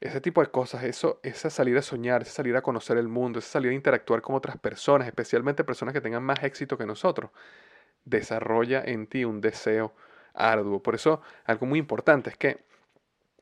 Ese 0.00 0.20
tipo 0.20 0.40
de 0.40 0.49
cosas, 0.50 0.85
eso, 0.85 1.20
esa 1.23 1.50
salir 1.50 1.76
a 1.76 1.82
soñar, 1.82 2.23
esa 2.23 2.32
salir 2.32 2.56
a 2.56 2.62
conocer 2.62 2.97
el 2.97 3.09
mundo, 3.09 3.38
esa 3.38 3.50
salir 3.50 3.70
a 3.70 3.75
interactuar 3.75 4.23
con 4.23 4.35
otras 4.35 4.56
personas, 4.59 5.06
especialmente 5.06 5.62
personas 5.62 5.92
que 5.92 6.00
tengan 6.00 6.23
más 6.23 6.42
éxito 6.42 6.78
que 6.78 6.87
nosotros, 6.87 7.30
desarrolla 8.04 8.82
en 8.85 9.06
ti 9.06 9.25
un 9.25 9.40
deseo 9.40 9.94
arduo. 10.32 10.82
Por 10.82 10.94
eso, 10.94 11.20
algo 11.44 11.66
muy 11.66 11.78
importante 11.78 12.30
es 12.30 12.37
que 12.37 12.70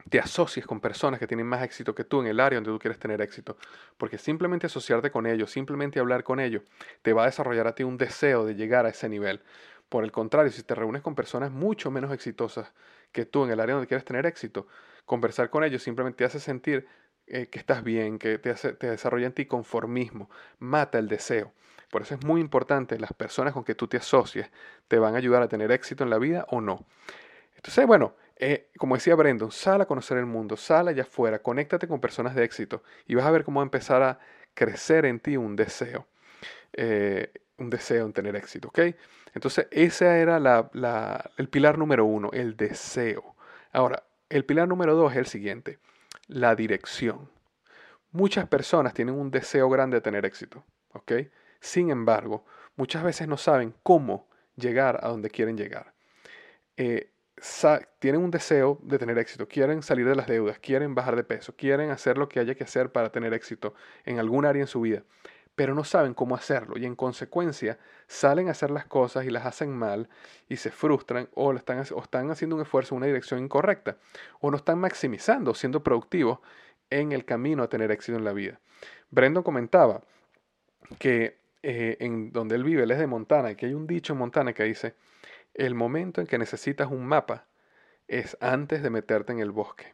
te 0.08 0.18
asocies 0.18 0.66
con 0.66 0.80
personas 0.80 1.20
que 1.20 1.26
tienen 1.26 1.46
más 1.46 1.62
éxito 1.62 1.94
que 1.94 2.04
tú 2.04 2.20
en 2.20 2.28
el 2.28 2.40
área 2.40 2.56
donde 2.58 2.70
tú 2.70 2.78
quieres 2.78 2.98
tener 2.98 3.20
éxito. 3.20 3.56
Porque 3.96 4.18
simplemente 4.18 4.66
asociarte 4.66 5.10
con 5.10 5.26
ellos, 5.26 5.50
simplemente 5.50 6.00
hablar 6.00 6.24
con 6.24 6.40
ellos, 6.40 6.62
te 7.02 7.12
va 7.12 7.22
a 7.22 7.26
desarrollar 7.26 7.66
a 7.66 7.74
ti 7.74 7.82
un 7.82 7.98
deseo 7.98 8.44
de 8.44 8.54
llegar 8.54 8.86
a 8.86 8.90
ese 8.90 9.08
nivel. 9.08 9.42
Por 9.88 10.04
el 10.04 10.12
contrario, 10.12 10.52
si 10.52 10.62
te 10.62 10.74
reúnes 10.74 11.02
con 11.02 11.14
personas 11.14 11.50
mucho 11.50 11.90
menos 11.90 12.12
exitosas 12.12 12.72
que 13.12 13.24
tú 13.24 13.44
en 13.44 13.50
el 13.50 13.60
área 13.60 13.74
donde 13.74 13.88
quieres 13.88 14.04
tener 14.04 14.26
éxito, 14.26 14.66
conversar 15.06 15.50
con 15.50 15.64
ellos 15.64 15.82
simplemente 15.82 16.18
te 16.18 16.24
hace 16.24 16.40
sentir 16.40 16.86
eh, 17.26 17.48
que 17.48 17.58
estás 17.58 17.82
bien, 17.82 18.18
que 18.18 18.38
te, 18.38 18.50
hace, 18.50 18.72
te 18.74 18.90
desarrolla 18.90 19.26
anticonformismo, 19.26 20.30
mata 20.58 20.98
el 20.98 21.08
deseo. 21.08 21.52
Por 21.90 22.02
eso 22.02 22.14
es 22.14 22.24
muy 22.24 22.40
importante, 22.40 22.98
las 22.98 23.12
personas 23.14 23.54
con 23.54 23.64
que 23.64 23.74
tú 23.74 23.88
te 23.88 23.96
asocies 23.96 24.50
te 24.88 24.98
van 24.98 25.14
a 25.14 25.18
ayudar 25.18 25.42
a 25.42 25.48
tener 25.48 25.72
éxito 25.72 26.04
en 26.04 26.10
la 26.10 26.18
vida 26.18 26.44
o 26.50 26.60
no. 26.60 26.86
Entonces, 27.56 27.86
bueno, 27.86 28.14
eh, 28.38 28.70
como 28.78 28.94
decía 28.94 29.14
Brandon, 29.14 29.50
sal 29.50 29.80
a 29.80 29.86
conocer 29.86 30.18
el 30.18 30.26
mundo, 30.26 30.56
sal 30.56 30.88
allá 30.88 31.02
afuera, 31.02 31.40
conéctate 31.40 31.88
con 31.88 32.00
personas 32.00 32.34
de 32.34 32.44
éxito 32.44 32.82
y 33.06 33.14
vas 33.14 33.26
a 33.26 33.30
ver 33.30 33.44
cómo 33.44 33.60
va 33.60 33.64
a 33.64 33.66
empezar 33.66 34.02
a 34.02 34.18
crecer 34.54 35.04
en 35.04 35.20
ti 35.20 35.36
un 35.36 35.56
deseo. 35.56 36.06
Eh, 36.72 37.32
un 37.58 37.70
deseo 37.70 38.06
en 38.06 38.12
tener 38.12 38.36
éxito, 38.36 38.68
¿ok? 38.68 38.78
Entonces, 39.34 39.66
ese 39.70 40.06
era 40.20 40.70
el 41.36 41.48
pilar 41.48 41.76
número 41.76 42.04
uno, 42.04 42.30
el 42.32 42.56
deseo. 42.56 43.34
Ahora, 43.72 44.04
el 44.28 44.44
pilar 44.44 44.68
número 44.68 44.94
dos 44.94 45.12
es 45.12 45.18
el 45.18 45.26
siguiente, 45.26 45.78
la 46.28 46.54
dirección. 46.54 47.28
Muchas 48.12 48.46
personas 48.48 48.94
tienen 48.94 49.14
un 49.14 49.30
deseo 49.30 49.68
grande 49.68 49.96
de 49.96 50.00
tener 50.00 50.24
éxito, 50.24 50.64
¿ok? 50.92 51.12
Sin 51.60 51.90
embargo, 51.90 52.44
muchas 52.76 53.02
veces 53.02 53.28
no 53.28 53.36
saben 53.36 53.74
cómo 53.82 54.28
llegar 54.56 55.00
a 55.02 55.08
donde 55.08 55.30
quieren 55.30 55.56
llegar. 55.56 55.92
Eh, 56.76 57.10
tienen 57.98 58.22
un 58.22 58.30
deseo 58.30 58.78
de 58.82 58.98
tener 58.98 59.18
éxito, 59.18 59.48
quieren 59.48 59.82
salir 59.82 60.06
de 60.06 60.14
las 60.14 60.26
deudas, 60.26 60.58
quieren 60.58 60.94
bajar 60.94 61.16
de 61.16 61.24
peso, 61.24 61.54
quieren 61.56 61.90
hacer 61.90 62.18
lo 62.18 62.28
que 62.28 62.40
haya 62.40 62.54
que 62.54 62.64
hacer 62.64 62.90
para 62.90 63.10
tener 63.10 63.34
éxito 63.34 63.74
en 64.04 64.18
algún 64.18 64.44
área 64.44 64.62
en 64.62 64.66
su 64.66 64.80
vida, 64.80 65.02
pero 65.54 65.74
no 65.74 65.84
saben 65.84 66.14
cómo 66.14 66.34
hacerlo 66.34 66.78
y 66.78 66.86
en 66.86 66.94
consecuencia 66.94 67.78
salen 68.06 68.48
a 68.48 68.52
hacer 68.52 68.70
las 68.70 68.86
cosas 68.86 69.24
y 69.24 69.30
las 69.30 69.46
hacen 69.46 69.76
mal 69.76 70.08
y 70.48 70.56
se 70.56 70.70
frustran 70.70 71.28
o, 71.34 71.52
están, 71.52 71.82
o 71.94 72.02
están 72.02 72.30
haciendo 72.30 72.56
un 72.56 72.62
esfuerzo 72.62 72.94
en 72.94 72.98
una 72.98 73.06
dirección 73.06 73.40
incorrecta 73.40 73.96
o 74.40 74.50
no 74.50 74.56
están 74.56 74.78
maximizando, 74.78 75.54
siendo 75.54 75.82
productivos 75.82 76.38
en 76.90 77.12
el 77.12 77.24
camino 77.24 77.62
a 77.62 77.68
tener 77.68 77.90
éxito 77.90 78.16
en 78.16 78.24
la 78.24 78.32
vida. 78.32 78.60
Brendon 79.10 79.42
comentaba 79.42 80.02
que 80.98 81.38
eh, 81.62 81.96
en 82.00 82.32
donde 82.32 82.54
él 82.54 82.62
vive, 82.62 82.84
él 82.84 82.90
es 82.92 82.98
de 82.98 83.06
Montana, 83.06 83.50
y 83.50 83.56
que 83.56 83.66
hay 83.66 83.74
un 83.74 83.86
dicho 83.86 84.12
en 84.12 84.20
Montana 84.20 84.52
que 84.52 84.62
dice, 84.62 84.94
el 85.58 85.74
momento 85.74 86.20
en 86.20 86.26
que 86.26 86.38
necesitas 86.38 86.90
un 86.90 87.04
mapa 87.04 87.46
es 88.06 88.38
antes 88.40 88.82
de 88.82 88.90
meterte 88.90 89.32
en 89.32 89.40
el 89.40 89.50
bosque. 89.50 89.92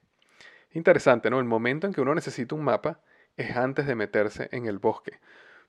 Interesante, 0.70 1.30
¿no? 1.30 1.40
El 1.40 1.46
momento 1.46 1.86
en 1.86 1.92
que 1.92 2.00
uno 2.00 2.14
necesita 2.14 2.54
un 2.54 2.62
mapa 2.62 3.00
es 3.36 3.56
antes 3.56 3.86
de 3.86 3.94
meterse 3.94 4.48
en 4.52 4.66
el 4.66 4.78
bosque. 4.78 5.18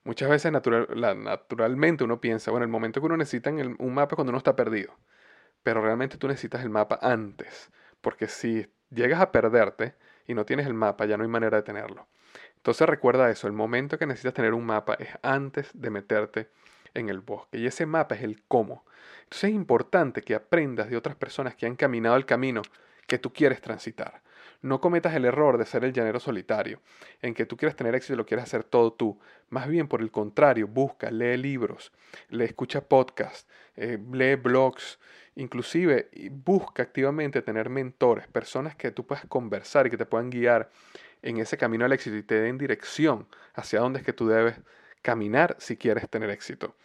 Muchas 0.03 0.29
veces 0.29 0.51
naturalmente 0.51 2.03
uno 2.03 2.21
piensa, 2.21 2.51
bueno, 2.51 2.65
el 2.65 2.69
momento 2.69 2.99
que 2.99 3.07
uno 3.07 3.17
necesita 3.17 3.49
un 3.49 3.93
mapa 3.93 4.13
es 4.13 4.15
cuando 4.15 4.29
uno 4.29 4.37
está 4.37 4.55
perdido. 4.55 4.93
Pero 5.63 5.81
realmente 5.81 6.17
tú 6.17 6.27
necesitas 6.27 6.61
el 6.61 6.69
mapa 6.69 6.99
antes. 7.01 7.71
Porque 8.01 8.27
si 8.27 8.67
llegas 8.91 9.21
a 9.21 9.31
perderte 9.31 9.95
y 10.27 10.33
no 10.33 10.45
tienes 10.45 10.67
el 10.67 10.73
mapa, 10.73 11.05
ya 11.05 11.17
no 11.17 11.23
hay 11.23 11.29
manera 11.29 11.57
de 11.57 11.63
tenerlo. 11.63 12.07
Entonces 12.57 12.87
recuerda 12.87 13.31
eso, 13.31 13.47
el 13.47 13.53
momento 13.53 13.97
que 13.97 14.05
necesitas 14.05 14.33
tener 14.33 14.53
un 14.53 14.65
mapa 14.65 14.95
es 14.95 15.09
antes 15.23 15.69
de 15.73 15.89
meterte 15.89 16.49
en 16.95 17.09
el 17.09 17.19
bosque. 17.19 17.59
Y 17.59 17.67
ese 17.67 17.85
mapa 17.85 18.15
es 18.15 18.23
el 18.23 18.41
cómo. 18.47 18.85
Entonces 19.23 19.49
es 19.49 19.55
importante 19.55 20.21
que 20.21 20.35
aprendas 20.35 20.89
de 20.89 20.97
otras 20.97 21.15
personas 21.15 21.55
que 21.55 21.65
han 21.65 21.75
caminado 21.75 22.15
el 22.15 22.25
camino 22.25 22.63
que 23.07 23.19
tú 23.19 23.31
quieres 23.31 23.61
transitar. 23.61 24.21
No 24.61 24.81
cometas 24.81 25.13
el 25.13 25.25
error 25.25 25.57
de 25.57 25.65
ser 25.65 25.83
el 25.83 25.93
llanero 25.93 26.19
solitario, 26.19 26.79
en 27.21 27.35
que 27.35 27.45
tú 27.45 27.55
quieres 27.55 27.75
tener 27.75 27.93
éxito 27.93 28.13
y 28.13 28.17
lo 28.17 28.25
quieres 28.25 28.45
hacer 28.45 28.63
todo 28.63 28.93
tú. 28.93 29.19
Más 29.49 29.67
bien, 29.67 29.87
por 29.87 30.01
el 30.01 30.09
contrario, 30.09 30.67
busca, 30.67 31.11
lee 31.11 31.37
libros, 31.37 31.91
lee, 32.29 32.45
escucha 32.45 32.81
podcasts, 32.81 33.47
eh, 33.75 33.99
lee 34.11 34.35
blogs, 34.35 34.99
inclusive 35.35 36.09
busca 36.31 36.81
activamente 36.81 37.41
tener 37.41 37.69
mentores, 37.69 38.27
personas 38.27 38.75
que 38.75 38.91
tú 38.91 39.05
puedas 39.05 39.25
conversar 39.25 39.85
y 39.85 39.89
que 39.91 39.97
te 39.97 40.05
puedan 40.05 40.29
guiar 40.29 40.71
en 41.21 41.37
ese 41.37 41.57
camino 41.57 41.85
al 41.85 41.91
éxito 41.91 42.15
y 42.15 42.23
te 42.23 42.39
den 42.39 42.57
dirección 42.57 43.27
hacia 43.53 43.79
dónde 43.79 43.99
es 43.99 44.05
que 44.05 44.13
tú 44.13 44.27
debes 44.27 44.55
caminar 45.05 45.55
si 45.59 45.77
quieres 45.77 46.09
tener 46.09 46.31
éxito. 46.31 46.75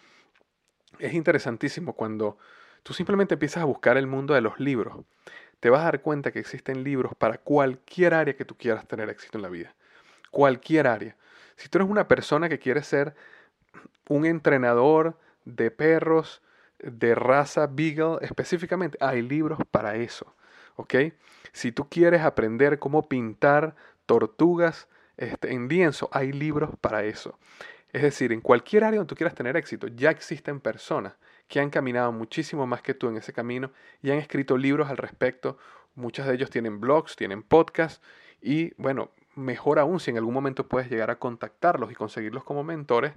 Es 0.98 1.14
interesantísimo 1.14 1.94
cuando 1.94 2.36
tú 2.82 2.92
simplemente 2.92 3.34
empiezas 3.34 3.62
a 3.62 3.66
buscar 3.66 3.96
el 3.96 4.06
mundo 4.06 4.34
de 4.34 4.42
los 4.42 4.60
libros 4.60 5.04
te 5.60 5.68
vas 5.68 5.82
a 5.82 5.84
dar 5.84 6.00
cuenta 6.00 6.32
que 6.32 6.38
existen 6.38 6.82
libros 6.82 7.12
para 7.16 7.38
cualquier 7.38 8.14
área 8.14 8.34
que 8.34 8.46
tú 8.46 8.56
quieras 8.56 8.88
tener 8.88 9.08
éxito 9.10 9.38
en 9.38 9.42
la 9.42 9.50
vida. 9.50 9.74
Cualquier 10.30 10.86
área. 10.86 11.16
Si 11.56 11.68
tú 11.68 11.78
eres 11.78 11.90
una 11.90 12.08
persona 12.08 12.48
que 12.48 12.58
quiere 12.58 12.82
ser 12.82 13.14
un 14.08 14.24
entrenador 14.24 15.18
de 15.44 15.70
perros 15.70 16.42
de 16.78 17.14
raza 17.14 17.66
Beagle 17.66 18.18
específicamente, 18.22 18.96
hay 19.00 19.20
libros 19.20 19.58
para 19.70 19.96
eso. 19.96 20.34
¿Ok? 20.76 20.94
Si 21.52 21.72
tú 21.72 21.88
quieres 21.90 22.22
aprender 22.22 22.78
cómo 22.78 23.06
pintar 23.06 23.76
tortugas 24.06 24.88
este, 25.18 25.52
en 25.52 25.68
lienzo, 25.68 26.08
hay 26.10 26.32
libros 26.32 26.70
para 26.80 27.04
eso. 27.04 27.38
Es 27.92 28.02
decir, 28.02 28.32
en 28.32 28.40
cualquier 28.40 28.84
área 28.84 28.98
donde 28.98 29.08
tú 29.08 29.16
quieras 29.16 29.34
tener 29.34 29.56
éxito, 29.56 29.88
ya 29.88 30.10
existen 30.10 30.60
personas 30.60 31.14
que 31.48 31.60
han 31.60 31.70
caminado 31.70 32.12
muchísimo 32.12 32.66
más 32.66 32.82
que 32.82 32.94
tú 32.94 33.08
en 33.08 33.16
ese 33.16 33.32
camino 33.32 33.72
y 34.02 34.10
han 34.10 34.18
escrito 34.18 34.56
libros 34.56 34.88
al 34.88 34.96
respecto. 34.96 35.58
Muchos 35.96 36.26
de 36.26 36.34
ellos 36.34 36.50
tienen 36.50 36.80
blogs, 36.80 37.16
tienen 37.16 37.42
podcasts 37.42 38.00
y 38.40 38.72
bueno, 38.76 39.10
mejor 39.34 39.78
aún 39.78 39.98
si 40.00 40.10
en 40.10 40.18
algún 40.18 40.34
momento 40.34 40.68
puedes 40.68 40.88
llegar 40.88 41.10
a 41.10 41.18
contactarlos 41.18 41.90
y 41.90 41.94
conseguirlos 41.94 42.44
como 42.44 42.62
mentores, 42.62 43.12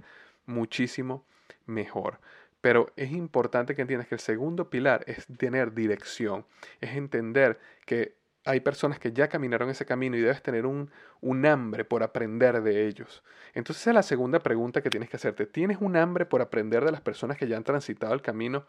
muchísimo 0.46 1.24
mejor. 1.66 2.18
Pero 2.60 2.92
es 2.96 3.12
importante 3.12 3.74
que 3.74 3.82
entiendas 3.82 4.08
que 4.08 4.14
el 4.14 4.20
segundo 4.20 4.70
pilar 4.70 5.04
es 5.06 5.26
tener 5.38 5.74
dirección, 5.74 6.46
es 6.80 6.96
entender 6.96 7.60
que 7.84 8.16
hay 8.44 8.60
personas 8.60 8.98
que 8.98 9.12
ya 9.12 9.28
caminaron 9.28 9.70
ese 9.70 9.86
camino 9.86 10.16
y 10.16 10.20
debes 10.20 10.42
tener 10.42 10.66
un, 10.66 10.90
un, 11.20 11.46
hambre 11.46 11.84
por 11.84 12.02
aprender 12.02 12.62
de 12.62 12.86
ellos. 12.86 13.22
Entonces 13.54 13.82
esa 13.82 13.90
es 13.90 13.94
la 13.94 14.02
segunda 14.02 14.40
pregunta 14.40 14.82
que 14.82 14.90
tienes 14.90 15.08
que 15.08 15.16
hacerte. 15.16 15.46
¿Tienes 15.46 15.78
un 15.80 15.96
hambre 15.96 16.26
por 16.26 16.42
aprender 16.42 16.84
de 16.84 16.92
las 16.92 17.00
personas 17.00 17.38
que 17.38 17.48
ya 17.48 17.56
han 17.56 17.64
transitado 17.64 18.12
el 18.12 18.22
camino 18.22 18.66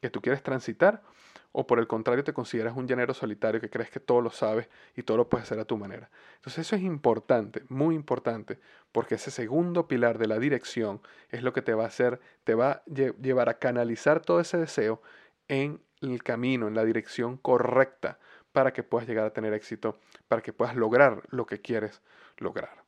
que 0.00 0.10
tú 0.10 0.20
quieres 0.20 0.42
transitar? 0.42 1.02
¿O 1.50 1.66
por 1.66 1.78
el 1.78 1.86
contrario 1.88 2.22
te 2.22 2.34
consideras 2.34 2.76
un 2.76 2.86
llanero 2.86 3.14
solitario 3.14 3.60
que 3.60 3.70
crees 3.70 3.90
que 3.90 3.98
todo 3.98 4.20
lo 4.20 4.30
sabes 4.30 4.68
y 4.94 5.02
todo 5.02 5.16
lo 5.16 5.28
puedes 5.28 5.46
hacer 5.46 5.58
a 5.58 5.64
tu 5.64 5.76
manera? 5.76 6.10
Entonces 6.36 6.66
eso 6.66 6.76
es 6.76 6.82
importante, 6.82 7.62
muy 7.68 7.94
importante, 7.94 8.60
porque 8.92 9.14
ese 9.14 9.30
segundo 9.30 9.88
pilar 9.88 10.18
de 10.18 10.28
la 10.28 10.38
dirección 10.38 11.00
es 11.30 11.42
lo 11.42 11.52
que 11.52 11.62
te 11.62 11.74
va 11.74 11.84
a 11.84 11.88
hacer, 11.88 12.20
te 12.44 12.54
va 12.54 12.70
a 12.70 12.82
llevar 12.86 13.48
a 13.48 13.58
canalizar 13.58 14.20
todo 14.20 14.38
ese 14.38 14.58
deseo 14.58 15.00
en 15.48 15.80
el 16.02 16.22
camino, 16.22 16.68
en 16.68 16.74
la 16.74 16.84
dirección 16.84 17.38
correcta 17.38 18.18
para 18.56 18.72
que 18.72 18.82
puedas 18.82 19.06
llegar 19.06 19.26
a 19.26 19.34
tener 19.34 19.52
éxito, 19.52 19.98
para 20.28 20.40
que 20.40 20.50
puedas 20.50 20.74
lograr 20.76 21.24
lo 21.28 21.44
que 21.44 21.60
quieres 21.60 22.00
lograr. 22.38 22.84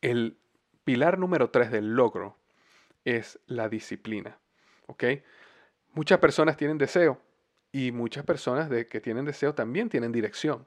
El 0.00 0.36
pilar 0.82 1.16
número 1.16 1.50
tres 1.50 1.70
del 1.70 1.94
logro 1.94 2.36
es 3.04 3.38
la 3.46 3.68
disciplina. 3.68 4.36
¿Ok? 4.88 5.04
Muchas 5.92 6.18
personas 6.18 6.56
tienen 6.56 6.76
deseo 6.76 7.20
y 7.70 7.92
muchas 7.92 8.24
personas 8.24 8.68
de 8.68 8.88
que 8.88 9.00
tienen 9.00 9.26
deseo 9.26 9.54
también 9.54 9.90
tienen 9.90 10.10
dirección, 10.10 10.66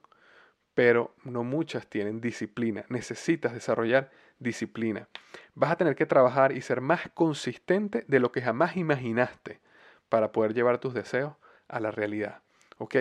pero 0.74 1.14
no 1.26 1.44
muchas 1.44 1.86
tienen 1.86 2.22
disciplina. 2.22 2.86
Necesitas 2.88 3.52
desarrollar 3.52 4.10
disciplina. 4.40 5.10
Vas 5.54 5.72
a 5.72 5.76
tener 5.76 5.98
que 5.98 6.06
trabajar 6.06 6.54
y 6.54 6.62
ser 6.62 6.80
más 6.80 7.10
consistente 7.14 8.06
de 8.08 8.22
lo 8.22 8.32
que 8.32 8.42
jamás 8.42 8.78
imaginaste 8.78 9.60
para 10.08 10.32
poder 10.32 10.54
llevar 10.54 10.78
tus 10.78 10.94
deseos 10.94 11.34
a 11.68 11.82
la 11.82 11.92
realidad. 11.92 12.42
¿Ok? 12.78 12.96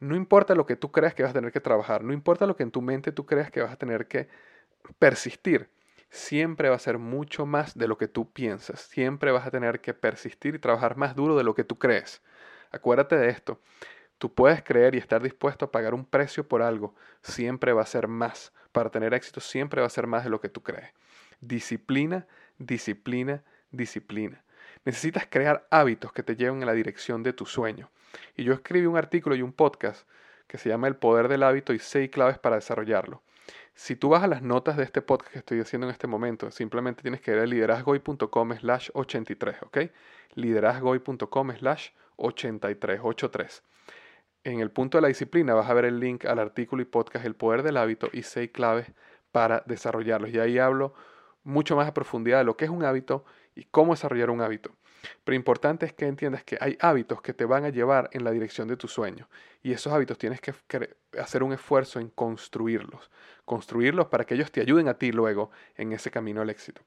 No 0.00 0.16
importa 0.16 0.54
lo 0.54 0.66
que 0.66 0.76
tú 0.76 0.90
creas 0.90 1.14
que 1.14 1.22
vas 1.22 1.30
a 1.30 1.34
tener 1.34 1.52
que 1.52 1.60
trabajar, 1.60 2.02
no 2.02 2.12
importa 2.12 2.46
lo 2.46 2.56
que 2.56 2.62
en 2.62 2.70
tu 2.70 2.80
mente 2.80 3.12
tú 3.12 3.26
creas 3.26 3.50
que 3.50 3.60
vas 3.60 3.72
a 3.72 3.76
tener 3.76 4.08
que 4.08 4.28
persistir, 4.98 5.68
siempre 6.08 6.70
va 6.70 6.76
a 6.76 6.80
ser 6.80 6.98
mucho 6.98 7.46
más 7.46 7.76
de 7.76 7.86
lo 7.86 7.98
que 7.98 8.08
tú 8.08 8.30
piensas, 8.32 8.80
siempre 8.80 9.30
vas 9.30 9.46
a 9.46 9.50
tener 9.50 9.80
que 9.80 9.94
persistir 9.94 10.54
y 10.54 10.58
trabajar 10.58 10.96
más 10.96 11.14
duro 11.14 11.36
de 11.36 11.44
lo 11.44 11.54
que 11.54 11.64
tú 11.64 11.78
crees. 11.78 12.22
Acuérdate 12.72 13.16
de 13.16 13.28
esto, 13.28 13.60
tú 14.18 14.34
puedes 14.34 14.62
creer 14.62 14.94
y 14.94 14.98
estar 14.98 15.22
dispuesto 15.22 15.66
a 15.66 15.70
pagar 15.70 15.92
un 15.94 16.06
precio 16.06 16.48
por 16.48 16.62
algo, 16.62 16.94
siempre 17.22 17.72
va 17.72 17.82
a 17.82 17.86
ser 17.86 18.08
más. 18.08 18.52
Para 18.72 18.90
tener 18.90 19.12
éxito 19.14 19.40
siempre 19.40 19.80
va 19.80 19.86
a 19.86 19.90
ser 19.90 20.06
más 20.06 20.24
de 20.24 20.30
lo 20.30 20.40
que 20.40 20.48
tú 20.48 20.62
crees. 20.62 20.90
Disciplina, 21.40 22.26
disciplina, 22.58 23.42
disciplina. 23.70 24.42
Necesitas 24.84 25.26
crear 25.28 25.66
hábitos 25.70 26.12
que 26.12 26.22
te 26.22 26.36
lleven 26.36 26.60
en 26.60 26.66
la 26.66 26.72
dirección 26.72 27.22
de 27.22 27.32
tu 27.32 27.46
sueño. 27.46 27.90
Y 28.36 28.44
yo 28.44 28.52
escribí 28.52 28.86
un 28.86 28.96
artículo 28.96 29.34
y 29.34 29.42
un 29.42 29.52
podcast 29.52 30.08
que 30.46 30.58
se 30.58 30.68
llama 30.68 30.88
El 30.88 30.96
poder 30.96 31.28
del 31.28 31.42
hábito 31.42 31.72
y 31.72 31.78
seis 31.78 32.10
claves 32.10 32.38
para 32.38 32.56
desarrollarlo. 32.56 33.22
Si 33.74 33.96
tú 33.96 34.10
vas 34.10 34.22
a 34.22 34.26
las 34.26 34.42
notas 34.42 34.76
de 34.76 34.84
este 34.84 35.02
podcast 35.02 35.32
que 35.32 35.38
estoy 35.38 35.60
haciendo 35.60 35.86
en 35.86 35.92
este 35.92 36.06
momento, 36.06 36.50
simplemente 36.50 37.02
tienes 37.02 37.20
que 37.20 37.32
ir 37.32 37.38
a 37.38 37.46
liderazgoy.com 37.46 38.56
slash 38.56 38.90
83, 38.94 39.62
¿ok? 39.62 39.78
liderazgoy.com 40.34 41.52
slash 41.56 41.88
83, 42.16 43.00
83. 43.02 43.62
En 44.44 44.60
el 44.60 44.70
punto 44.70 44.98
de 44.98 45.02
la 45.02 45.08
disciplina 45.08 45.54
vas 45.54 45.68
a 45.68 45.74
ver 45.74 45.84
el 45.84 46.00
link 46.00 46.24
al 46.24 46.38
artículo 46.38 46.82
y 46.82 46.86
podcast 46.86 47.24
El 47.24 47.34
poder 47.34 47.62
del 47.62 47.76
hábito 47.76 48.08
y 48.12 48.22
seis 48.22 48.50
claves 48.50 48.90
para 49.32 49.62
desarrollarlos. 49.66 50.30
Y 50.30 50.38
ahí 50.38 50.58
hablo 50.58 50.94
mucho 51.42 51.76
más 51.76 51.88
a 51.88 51.94
profundidad 51.94 52.38
de 52.38 52.44
lo 52.44 52.56
que 52.56 52.64
es 52.64 52.70
un 52.70 52.84
hábito 52.84 53.24
y 53.54 53.64
cómo 53.64 53.92
desarrollar 53.92 54.30
un 54.30 54.40
hábito. 54.40 54.74
Pero 55.24 55.36
importante 55.36 55.86
es 55.86 55.92
que 55.92 56.06
entiendas 56.06 56.44
que 56.44 56.58
hay 56.60 56.76
hábitos 56.80 57.22
que 57.22 57.32
te 57.32 57.44
van 57.44 57.64
a 57.64 57.70
llevar 57.70 58.10
en 58.12 58.24
la 58.24 58.30
dirección 58.30 58.68
de 58.68 58.76
tu 58.76 58.88
sueño. 58.88 59.28
Y 59.62 59.72
esos 59.72 59.92
hábitos 59.92 60.18
tienes 60.18 60.40
que 60.40 60.54
hacer 61.18 61.42
un 61.42 61.52
esfuerzo 61.52 62.00
en 62.00 62.08
construirlos. 62.08 63.10
Construirlos 63.44 64.06
para 64.06 64.24
que 64.24 64.34
ellos 64.34 64.52
te 64.52 64.60
ayuden 64.60 64.88
a 64.88 64.94
ti 64.94 65.12
luego 65.12 65.50
en 65.76 65.92
ese 65.92 66.10
camino 66.10 66.42
al 66.42 66.50
éxito. 66.50 66.82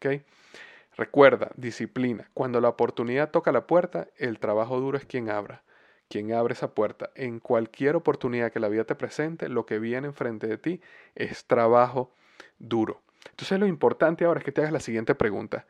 Recuerda, 0.95 1.51
disciplina. 1.55 2.29
Cuando 2.33 2.61
la 2.61 2.69
oportunidad 2.69 3.31
toca 3.31 3.51
la 3.51 3.65
puerta, 3.65 4.07
el 4.17 4.39
trabajo 4.39 4.79
duro 4.79 4.97
es 4.97 5.05
quien 5.05 5.29
abra. 5.29 5.63
Quien 6.07 6.31
abre 6.33 6.53
esa 6.53 6.75
puerta. 6.75 7.09
En 7.15 7.39
cualquier 7.39 7.95
oportunidad 7.95 8.51
que 8.51 8.59
la 8.59 8.69
vida 8.69 8.83
te 8.83 8.93
presente, 8.93 9.49
lo 9.49 9.65
que 9.65 9.79
viene 9.79 10.07
enfrente 10.07 10.45
de 10.45 10.59
ti 10.59 10.81
es 11.15 11.45
trabajo 11.45 12.13
duro. 12.59 13.01
Entonces 13.31 13.59
lo 13.59 13.65
importante 13.65 14.25
ahora 14.25 14.39
es 14.39 14.45
que 14.45 14.51
te 14.51 14.61
hagas 14.61 14.73
la 14.73 14.79
siguiente 14.79 15.15
pregunta. 15.15 15.65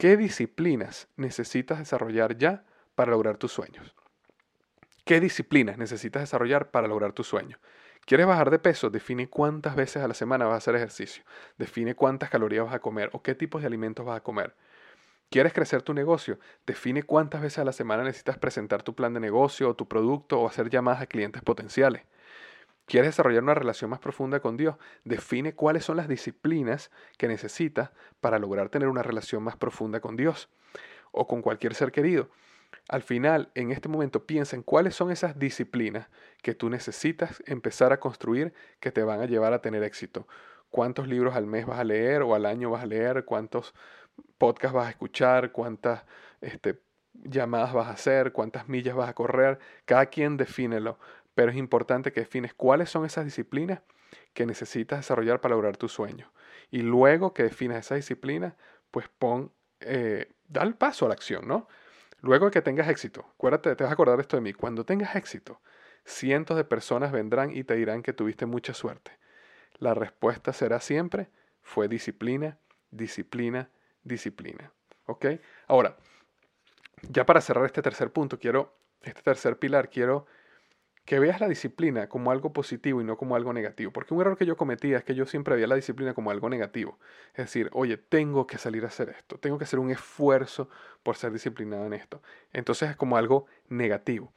¿Qué 0.00 0.16
disciplinas 0.16 1.08
necesitas 1.18 1.78
desarrollar 1.78 2.38
ya 2.38 2.64
para 2.94 3.10
lograr 3.10 3.36
tus 3.36 3.52
sueños? 3.52 3.94
¿Qué 5.04 5.20
disciplinas 5.20 5.76
necesitas 5.76 6.22
desarrollar 6.22 6.70
para 6.70 6.88
lograr 6.88 7.12
tus 7.12 7.26
sueños? 7.26 7.60
¿Quieres 8.06 8.26
bajar 8.26 8.48
de 8.48 8.58
peso? 8.58 8.88
Define 8.88 9.28
cuántas 9.28 9.76
veces 9.76 10.02
a 10.02 10.08
la 10.08 10.14
semana 10.14 10.46
vas 10.46 10.54
a 10.54 10.56
hacer 10.56 10.74
ejercicio. 10.74 11.22
Define 11.58 11.94
cuántas 11.94 12.30
calorías 12.30 12.64
vas 12.64 12.72
a 12.72 12.78
comer 12.78 13.10
o 13.12 13.22
qué 13.22 13.34
tipos 13.34 13.60
de 13.60 13.66
alimentos 13.66 14.06
vas 14.06 14.16
a 14.16 14.22
comer. 14.22 14.56
¿Quieres 15.28 15.52
crecer 15.52 15.82
tu 15.82 15.92
negocio? 15.92 16.38
Define 16.66 17.02
cuántas 17.02 17.42
veces 17.42 17.58
a 17.58 17.64
la 17.64 17.72
semana 17.74 18.02
necesitas 18.02 18.38
presentar 18.38 18.82
tu 18.82 18.94
plan 18.94 19.12
de 19.12 19.20
negocio 19.20 19.68
o 19.68 19.76
tu 19.76 19.86
producto 19.86 20.40
o 20.40 20.48
hacer 20.48 20.70
llamadas 20.70 21.02
a 21.02 21.06
clientes 21.08 21.42
potenciales. 21.42 22.04
¿Quieres 22.86 23.10
desarrollar 23.10 23.42
una 23.42 23.54
relación 23.54 23.90
más 23.90 24.00
profunda 24.00 24.40
con 24.40 24.56
Dios? 24.56 24.76
Define 25.04 25.54
cuáles 25.54 25.84
son 25.84 25.96
las 25.96 26.08
disciplinas 26.08 26.90
que 27.18 27.28
necesitas 27.28 27.90
para 28.20 28.38
lograr 28.38 28.68
tener 28.68 28.88
una 28.88 29.02
relación 29.02 29.42
más 29.42 29.56
profunda 29.56 30.00
con 30.00 30.16
Dios 30.16 30.48
o 31.12 31.26
con 31.26 31.42
cualquier 31.42 31.74
ser 31.74 31.92
querido. 31.92 32.30
Al 32.88 33.02
final, 33.02 33.50
en 33.54 33.70
este 33.70 33.88
momento, 33.88 34.26
piensa 34.26 34.56
en 34.56 34.62
cuáles 34.62 34.96
son 34.96 35.10
esas 35.10 35.38
disciplinas 35.38 36.08
que 36.42 36.54
tú 36.54 36.68
necesitas 36.70 37.42
empezar 37.46 37.92
a 37.92 38.00
construir 38.00 38.52
que 38.80 38.90
te 38.90 39.02
van 39.02 39.20
a 39.20 39.26
llevar 39.26 39.52
a 39.52 39.62
tener 39.62 39.84
éxito. 39.84 40.26
¿Cuántos 40.70 41.06
libros 41.06 41.34
al 41.34 41.46
mes 41.46 41.66
vas 41.66 41.78
a 41.78 41.84
leer 41.84 42.22
o 42.22 42.34
al 42.34 42.46
año 42.46 42.70
vas 42.70 42.82
a 42.82 42.86
leer? 42.86 43.24
¿Cuántos 43.24 43.74
podcasts 44.38 44.74
vas 44.74 44.86
a 44.86 44.90
escuchar? 44.90 45.52
¿Cuántas 45.52 46.04
este, 46.40 46.80
llamadas 47.12 47.72
vas 47.72 47.88
a 47.88 47.92
hacer? 47.92 48.32
¿Cuántas 48.32 48.68
millas 48.68 48.94
vas 48.94 49.08
a 49.08 49.14
correr? 49.14 49.58
Cada 49.84 50.06
quien 50.06 50.36
defínelo 50.36 50.98
pero 51.40 51.52
es 51.52 51.56
importante 51.56 52.12
que 52.12 52.20
defines 52.20 52.52
cuáles 52.52 52.90
son 52.90 53.06
esas 53.06 53.24
disciplinas 53.24 53.80
que 54.34 54.44
necesitas 54.44 54.98
desarrollar 54.98 55.40
para 55.40 55.54
lograr 55.54 55.78
tu 55.78 55.88
sueño. 55.88 56.30
Y 56.70 56.82
luego 56.82 57.32
que 57.32 57.44
defines 57.44 57.78
esa 57.78 57.94
disciplina, 57.94 58.58
pues 58.90 59.08
pon, 59.08 59.50
eh, 59.80 60.34
da 60.48 60.62
el 60.64 60.74
paso 60.74 61.06
a 61.06 61.08
la 61.08 61.14
acción, 61.14 61.48
¿no? 61.48 61.66
Luego 62.20 62.50
que 62.50 62.60
tengas 62.60 62.90
éxito, 62.90 63.24
acuérdate, 63.36 63.74
te 63.74 63.84
vas 63.84 63.90
a 63.90 63.94
acordar 63.94 64.20
esto 64.20 64.36
de 64.36 64.42
mí, 64.42 64.52
cuando 64.52 64.84
tengas 64.84 65.16
éxito, 65.16 65.62
cientos 66.04 66.58
de 66.58 66.64
personas 66.64 67.10
vendrán 67.10 67.56
y 67.56 67.64
te 67.64 67.74
dirán 67.74 68.02
que 68.02 68.12
tuviste 68.12 68.44
mucha 68.44 68.74
suerte. 68.74 69.12
La 69.78 69.94
respuesta 69.94 70.52
será 70.52 70.78
siempre, 70.78 71.30
fue 71.62 71.88
disciplina, 71.88 72.58
disciplina, 72.90 73.70
disciplina. 74.02 74.74
¿Ok? 75.06 75.24
Ahora, 75.68 75.96
ya 77.08 77.24
para 77.24 77.40
cerrar 77.40 77.64
este 77.64 77.80
tercer 77.80 78.12
punto, 78.12 78.38
quiero, 78.38 78.76
este 79.00 79.22
tercer 79.22 79.58
pilar, 79.58 79.88
quiero 79.88 80.26
que 81.10 81.18
veas 81.18 81.40
la 81.40 81.48
disciplina 81.48 82.08
como 82.08 82.30
algo 82.30 82.52
positivo 82.52 83.00
y 83.00 83.04
no 83.04 83.16
como 83.16 83.34
algo 83.34 83.52
negativo. 83.52 83.90
Porque 83.90 84.14
un 84.14 84.20
error 84.20 84.38
que 84.38 84.46
yo 84.46 84.56
cometía 84.56 84.98
es 84.98 85.02
que 85.02 85.16
yo 85.16 85.26
siempre 85.26 85.56
veía 85.56 85.66
la 85.66 85.74
disciplina 85.74 86.14
como 86.14 86.30
algo 86.30 86.48
negativo. 86.48 87.00
Es 87.30 87.46
decir, 87.46 87.68
oye, 87.72 87.96
tengo 87.96 88.46
que 88.46 88.58
salir 88.58 88.84
a 88.84 88.86
hacer 88.86 89.08
esto, 89.08 89.36
tengo 89.36 89.58
que 89.58 89.64
hacer 89.64 89.80
un 89.80 89.90
esfuerzo 89.90 90.70
por 91.02 91.16
ser 91.16 91.32
disciplinado 91.32 91.84
en 91.84 91.94
esto. 91.94 92.22
Entonces 92.52 92.90
es 92.90 92.96
como 92.96 93.16
algo 93.16 93.46
negativo. 93.68 94.32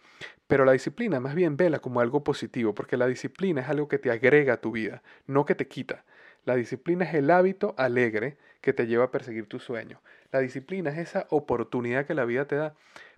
Pero 0.48 0.66
la 0.66 0.72
disciplina 0.72 1.20
más 1.20 1.36
bien 1.36 1.58
vela 1.58 1.78
como 1.78 2.00
algo 2.00 2.24
positivo, 2.24 2.74
porque 2.74 2.98
la 2.98 3.06
disciplina 3.06 3.62
es 3.62 3.70
algo 3.70 3.88
que 3.88 4.00
te 4.00 4.10
agrega 4.10 4.54
a 4.54 4.58
tu 4.58 4.72
vida, 4.72 5.04
no 5.28 5.46
que 5.46 5.54
te 5.54 5.68
quita. 5.68 6.06
La 6.44 6.56
disciplina 6.56 7.06
es 7.06 7.14
el 7.14 7.30
hábito 7.30 7.76
alegre 7.78 8.40
que 8.62 8.74
te 8.74 8.88
lleva 8.88 9.04
a 9.04 9.12
perseguir 9.12 9.46
tu 9.46 9.60
sueño. 9.60 10.02
La 10.32 10.40
disciplina 10.40 10.90
es 10.90 10.98
esa 10.98 11.28
oportunidad 11.30 12.08
que 12.08 12.16
la 12.16 12.26
vida 12.26 12.48
te 12.48 12.56
da 12.56 12.74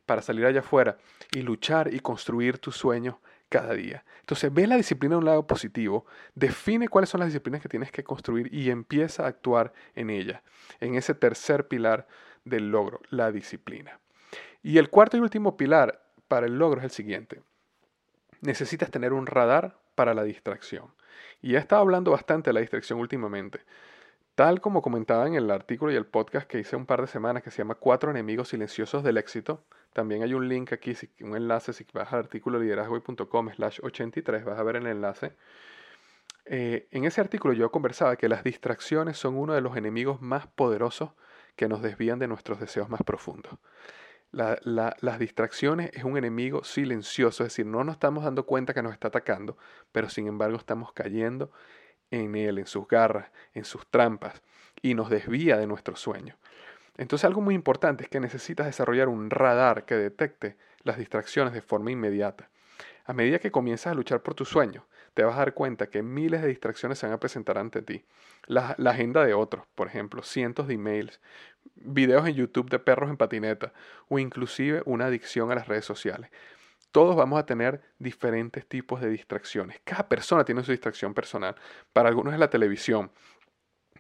para 0.05 0.21
salir 0.21 0.45
allá 0.45 0.59
afuera 0.59 0.97
y 1.31 1.41
luchar 1.41 1.93
y 1.93 2.01
construir 2.01 2.57
tus 2.59 2.75
sueños 2.75 3.15
cada 3.50 3.74
día. 3.74 4.04
Entonces 4.22 4.54
ve 4.54 4.68
la 4.68 4.78
disciplina 4.78 5.16
de 5.16 5.20
un 5.20 5.25
lado 5.25 5.48
positivo, 5.48 6.05
define 6.34 6.88
cuáles 6.88 7.10
son 7.10 7.20
las 7.20 7.29
disciplinas 7.29 7.62
que 7.62 7.70
tienes 7.70 7.92
que 7.92 8.03
construir 8.03 8.53
y 8.53 8.70
empieza 8.70 9.24
a 9.24 9.27
actuar 9.27 9.74
en 9.96 10.10
ellas, 10.10 10.42
en 10.79 10.96
ese 10.96 11.14
tercer 11.14 11.68
pilar 11.68 12.08
del 12.44 12.72
logro, 12.72 13.01
la 13.10 13.31
disciplina. 13.31 14.00
Y 14.64 14.77
el 14.77 14.90
cuarto 14.90 15.18
y 15.18 15.20
último 15.20 15.58
pilar 15.58 16.03
para 16.27 16.48
el 16.48 16.58
logro 16.58 16.79
es 16.79 16.86
el 16.86 16.92
siguiente. 16.92 17.42
Necesitas 18.42 18.92
tener 18.92 19.14
un 19.14 19.27
radar 19.27 19.77
para 19.96 20.14
la 20.14 20.24
distracción. 20.24 20.94
Y 21.42 21.55
he 21.55 21.58
estado 21.58 21.81
hablando 21.81 22.12
bastante 22.12 22.50
de 22.50 22.53
la 22.53 22.60
distracción 22.60 23.00
últimamente. 23.00 23.62
Tal 24.36 24.60
como 24.60 24.81
comentaba 24.81 25.27
en 25.27 25.36
el 25.36 25.50
artículo 25.50 25.92
y 25.92 25.96
el 25.96 26.05
podcast 26.05 26.48
que 26.48 26.60
hice 26.60 26.75
un 26.75 26.86
par 26.86 27.01
de 27.01 27.08
semanas 27.08 27.42
que 27.42 27.51
se 27.51 27.60
llama 27.60 27.75
Cuatro 27.75 28.12
enemigos 28.12 28.50
silenciosos 28.50 29.03
del 29.03 29.18
éxito, 29.18 29.64
también 29.96 30.24
hay 30.24 30.34
un 30.34 30.50
link 30.50 30.74
aquí, 30.74 30.94
un 31.22 31.38
enlace, 31.38 31.72
si 31.72 31.86
vas 31.94 32.12
al 32.12 32.20
artículo 32.20 32.60
liderazgoy.com 32.60 33.50
slash 33.55 33.79
83, 33.81 34.44
vas 34.44 34.60
a 34.60 34.64
ver 34.64 34.75
el 34.75 34.88
enlace. 34.88 35.38
Eh, 36.44 36.90
en 36.92 37.05
ese 37.05 37.22
artículo 37.22 37.53
yo 37.53 37.72
conversaba 37.72 38.18
que 38.18 38.27
las 38.27 38.44
distracciones 38.44 39.18
son 39.18 39.38
uno 39.38 39.53
de 39.53 39.62
los 39.62 39.77
enemigos 39.77 40.22
más 40.22 40.48
poderosos 40.48 41.12
que 41.55 41.70
nos 41.70 41.81
desvían 41.81 42.20
de 42.20 42.27
nuestros 42.27 42.60
deseos 42.60 42.90
más 42.90 43.03
profundos. 43.03 43.58
las 44.31 45.18
distracciones 45.18 45.92
es 45.94 46.03
un 46.03 46.18
enemigo 46.18 46.66
silencioso, 46.66 47.44
es 47.44 47.53
decir, 47.53 47.66
no 47.66 47.86
nos 47.86 47.96
estamos 47.96 48.25
dando 48.25 48.46
cuenta 48.46 48.74
que 48.74 48.84
nos 48.84 48.92
está 48.92 49.08
atacando, 49.08 49.58
pero 49.94 50.10
sin 50.10 50.27
embargo 50.27 50.58
estamos 50.58 50.92
cayendo 50.92 51.51
en 52.12 52.36
él, 52.36 52.60
en 52.60 52.68
sus 52.68 52.86
garras, 52.86 53.31
en 53.53 53.64
sus 53.64 53.88
trampas, 53.88 54.44
y 54.81 54.94
nos 54.94 55.10
desvía 55.10 55.55
de 55.55 55.68
nuestro 55.68 55.96
sueño. 55.96 56.36
Entonces 56.98 57.25
algo 57.25 57.42
muy 57.42 57.55
importante 57.55 58.03
es 58.03 58.10
que 58.10 58.20
necesitas 58.20 58.66
desarrollar 58.66 59.10
un 59.10 59.29
radar 59.29 59.86
que 59.86 59.96
detecte 59.96 60.58
las 60.84 60.98
distracciones 60.98 61.53
de 61.53 61.62
forma 61.62 61.92
inmediata. 61.92 62.50
A 63.05 63.14
medida 63.14 63.40
que 63.40 63.51
comienzas 63.51 63.92
a 63.92 63.96
luchar 63.96 64.22
por 64.24 64.34
tus 64.34 64.50
sueños, 64.50 64.84
te 65.14 65.24
vas 65.24 65.36
a 65.36 65.40
dar 65.40 65.53
cuenta 65.53 65.88
que 65.88 66.03
miles 66.03 66.42
de 66.42 66.48
distracciones 66.48 67.00
se 67.00 67.05
van 67.05 67.14
a 67.14 67.20
presentar 67.20 67.58
ante 67.58 67.81
ti. 67.81 68.03
La, 68.48 68.75
agenda 68.86 69.24
de 69.24 69.34
otros, 69.34 69.66
por 69.75 69.88
ejemplo, 69.88 70.24
cientos 70.24 70.68
de 70.68 70.74
emails, 70.74 71.22
videos 71.75 72.27
en 72.27 72.36
YouTube 72.36 72.70
de 72.70 72.79
perros 72.79 73.10
en 73.10 73.18
patineta 73.18 73.74
o 74.10 74.20
inclusive 74.20 74.81
una 74.86 75.05
adicción 75.05 75.51
a 75.51 75.55
las 75.55 75.68
redes 75.68 75.86
sociales. 75.86 76.31
Todos 76.92 77.16
vamos 77.16 77.40
a 77.40 77.46
tener 77.46 77.81
diferentes 78.00 78.66
tipos 78.66 79.01
de 79.01 79.10
distracciones. 79.10 79.79
Cada 79.84 80.08
persona 80.08 80.46
tiene 80.46 80.64
su 80.64 80.72
distracción 80.72 81.14
personal. 81.14 81.55
Para 81.94 82.10
algunos 82.10 82.34
es 82.34 82.40
la 82.40 82.50
televisión, 82.50 83.12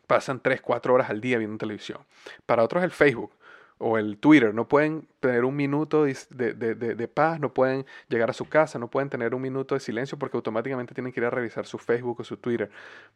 pasan 0.05 0.39
3, 0.39 0.61
4 0.61 0.93
horas 0.93 1.09
al 1.09 1.21
día 1.21 1.37
viendo 1.37 1.57
televisión. 1.57 1.99
Para 2.45 2.63
otros 2.63 2.83
el 2.83 2.91
Facebook 2.91 3.31
o 3.77 3.97
el 3.97 4.17
Twitter, 4.17 4.53
no 4.53 4.67
pueden 4.67 5.07
tener 5.19 5.43
un 5.43 5.55
minuto 5.55 6.05
de, 6.05 6.15
de, 6.29 7.07
paz, 7.09 7.39
no 7.41 7.53
pueden 7.53 7.85
llegar 8.07 8.29
a 8.29 8.33
su 8.33 8.47
casa, 8.47 8.79
no 8.79 8.89
pueden 8.89 9.09
tener 9.09 9.35
un 9.35 9.41
minuto 9.41 9.75
de 9.75 9.81
silencio 9.81 10.17
porque 10.17 10.37
automáticamente 10.37 10.93
tienen 10.93 11.11
que 11.11 11.19
ir 11.19 11.25
a 11.25 11.29
revisar 11.29 11.65
su 11.65 11.77
Facebook 11.77 12.21
o 12.21 12.23
su 12.23 12.37
Twitter. 12.37 12.71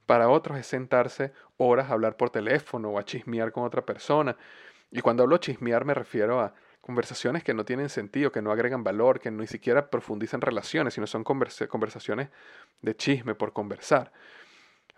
Para 0.06 0.28
otros 0.28 0.58
es 0.58 0.68
sentarse 0.68 1.32
horas 1.58 1.90
a 1.90 1.94
hablar 1.94 2.18
por 2.18 2.30
teléfono 2.30 2.90
o 2.90 3.00
a 3.00 3.06
chismear 3.06 3.54
con 3.54 3.64
otra 3.64 3.86
persona. 3.86 4.36
Y 4.92 5.02
cuando 5.02 5.24
hablo 5.24 5.38
chismear 5.38 5.86
me 5.86 5.94
refiero 5.94 6.42
a 6.42 6.54
conversaciones 6.82 7.44
que 7.44 7.54
no 7.54 7.64
tienen 7.64 7.88
sentido, 7.88 8.32
que 8.32 8.42
no 8.42 8.52
agregan 8.52 8.84
valor, 8.84 9.20
que 9.20 9.32
ni 9.32 9.48
siquiera 9.48 9.90
profundizan 9.90 10.42
relaciones, 10.42 10.94
sino 10.96 11.08
son 11.08 11.24
conversaciones 11.24 12.30
de 12.82 12.96
chisme 12.96 13.36
por 13.36 13.54
conversar. 13.54 14.12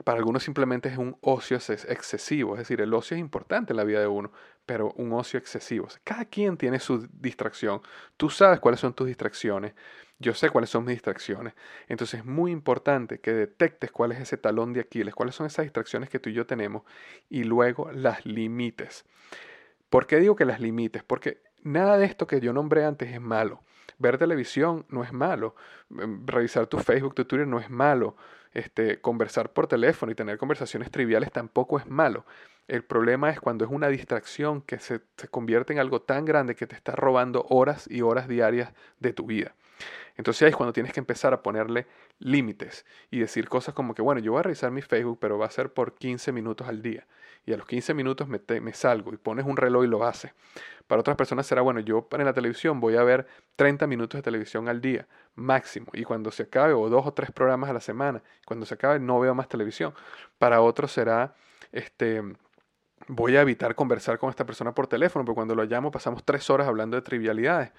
Para 0.04 0.18
algunos 0.18 0.44
simplemente 0.44 0.90
es 0.90 0.98
un 0.98 1.18
ocio 1.22 1.58
excesivo, 1.58 2.54
es 2.54 2.60
decir, 2.60 2.82
el 2.82 2.94
ocio 2.94 3.16
es 3.16 3.22
importante 3.22 3.74
en 3.74 3.78
la 3.78 3.84
vida 3.84 4.00
de 4.00 4.08
uno, 4.08 4.32
pero 4.66 4.94
un 4.96 5.14
ocio 5.14 5.38
excesivo. 5.38 5.88
Cada 6.04 6.26
quien 6.26 6.58
tiene 6.58 6.80
su 6.80 7.08
distracción. 7.14 7.82
Tú 8.18 8.30
sabes 8.30 8.60
cuáles 8.60 8.80
son 8.80 8.94
tus 8.94 9.08
distracciones. 9.08 9.74
Yo 10.18 10.34
sé 10.34 10.50
cuáles 10.50 10.70
son 10.70 10.86
mis 10.86 10.96
distracciones. 10.96 11.54
Entonces 11.88 12.20
es 12.20 12.26
muy 12.26 12.52
importante 12.52 13.20
que 13.20 13.34
detectes 13.34 13.92
cuál 13.92 14.12
es 14.12 14.20
ese 14.20 14.38
talón 14.38 14.72
de 14.72 14.82
Aquiles, 14.82 15.16
cuáles 15.16 15.36
son 15.36 15.48
esas 15.48 15.64
distracciones 15.64 16.10
que 16.10 16.20
tú 16.20 16.30
y 16.30 16.34
yo 16.34 16.46
tenemos 16.46 16.84
y 17.30 17.44
luego 17.44 17.92
las 17.92 18.26
limites. 18.26 19.06
¿Por 19.90 20.08
qué 20.08 20.18
digo 20.18 20.36
que 20.36 20.46
las 20.46 20.60
limites? 20.60 21.04
Porque 21.04 21.42
nada 21.64 21.98
de 21.98 22.06
esto 22.06 22.28
que 22.28 22.40
yo 22.40 22.54
nombré 22.54 22.86
antes 22.86 23.12
es 23.12 23.20
malo. 23.20 23.64
Ver 23.98 24.18
televisión 24.18 24.86
no 24.90 25.04
es 25.04 25.12
malo. 25.12 25.56
Em, 25.90 26.26
revisar 26.26 26.68
tu 26.68 26.78
Facebook, 26.78 27.16
tu 27.16 27.26
Twitter 27.26 27.48
no 27.48 27.60
es 27.60 27.70
malo 27.70 28.16
este, 28.54 29.00
conversar 29.02 29.54
por 29.54 29.68
teléfono 29.68 30.12
y 30.12 30.16
tener 30.16 30.38
conversaciones 30.38 30.92
triviales 30.92 31.32
tampoco 31.32 31.80
es 31.80 31.88
malo. 31.88 32.26
El 32.68 32.84
problema 32.84 33.30
es 33.30 33.40
cuando 33.40 33.66
es 33.66 33.72
una 33.72 33.88
distracción 33.88 34.62
que 34.62 34.80
se, 34.80 35.02
se 35.18 35.28
convierte 35.28 35.74
en 35.74 35.80
algo 35.80 36.02
tan 36.02 36.26
grande 36.26 36.56
que 36.56 36.68
te 36.68 36.76
está 36.76 36.94
robando 36.94 37.46
horas 37.50 37.88
y 37.90 38.02
horas 38.02 38.28
diarias 38.28 38.74
de 39.00 39.14
tu 39.14 39.26
vida. 39.26 39.56
Entonces 40.18 40.44
ahí 40.44 40.50
es 40.50 40.56
cuando 40.56 40.74
tienes 40.74 40.94
que 40.94 41.00
empezar 41.00 41.34
a 41.34 41.42
ponerle 41.42 41.88
límites 42.20 42.86
y 43.10 43.20
decir 43.20 43.50
cosas 43.50 43.74
como 43.74 43.96
que, 43.96 44.02
bueno, 44.02 44.22
yo 44.22 44.34
voy 44.34 44.40
a 44.40 44.44
revisar 44.44 44.72
mi 44.72 44.82
Facebook, 44.82 45.18
pero 45.20 45.38
va 45.38 45.48
a 45.48 45.52
ser 45.52 45.74
por 45.74 45.96
15 45.96 46.32
minutos 46.32 46.68
al 46.68 46.82
día. 46.82 47.08
Y 47.46 47.54
a 47.54 47.58
los 47.58 47.66
15 47.66 47.94
minutos 47.94 48.28
me, 48.28 48.40
me 48.62 48.74
salgo 48.74 49.14
y 49.14 49.18
pones 49.18 49.46
un 49.46 49.58
reloj 49.58 49.84
y 49.84 49.88
lo 49.88 50.04
haces. 50.04 50.34
Para 50.88 51.00
otras 51.00 51.18
personas 51.18 51.48
será, 51.48 51.62
bueno, 51.62 51.80
yo 51.80 52.08
en 52.12 52.26
la 52.26 52.34
televisión 52.34 52.80
voy 52.80 52.98
a 52.98 53.04
ver 53.04 53.26
30 53.56 53.88
minutos 53.88 54.20
de 54.20 54.22
televisión 54.24 54.68
al 54.68 54.82
día, 54.82 55.08
máximo. 55.36 55.88
Y 55.94 56.04
cuando 56.04 56.32
se 56.32 56.44
acabe, 56.44 56.74
o 56.74 56.90
dos 56.90 57.08
o 57.08 57.14
tres 57.14 57.32
programas 57.32 57.70
a 57.70 57.74
la 57.74 57.80
semana, 57.80 58.22
cuando 58.46 58.66
se 58.66 58.76
acabe 58.76 59.00
no 59.00 59.20
veo 59.20 59.34
más 59.34 59.48
televisión. 59.48 59.94
Para 60.38 60.62
otros 60.62 60.92
será, 60.92 61.34
este, 61.72 62.22
voy 63.08 63.36
a 63.38 63.42
evitar 63.42 63.74
conversar 63.74 64.20
con 64.20 64.30
esta 64.30 64.46
persona 64.46 64.74
por 64.74 64.88
teléfono, 64.88 65.26
porque 65.26 65.36
cuando 65.36 65.56
lo 65.56 65.64
llamo 65.64 65.92
pasamos 65.92 66.24
tres 66.26 66.50
horas 66.50 66.68
hablando 66.68 66.96
de 66.96 67.02
trivialidades. 67.02 67.72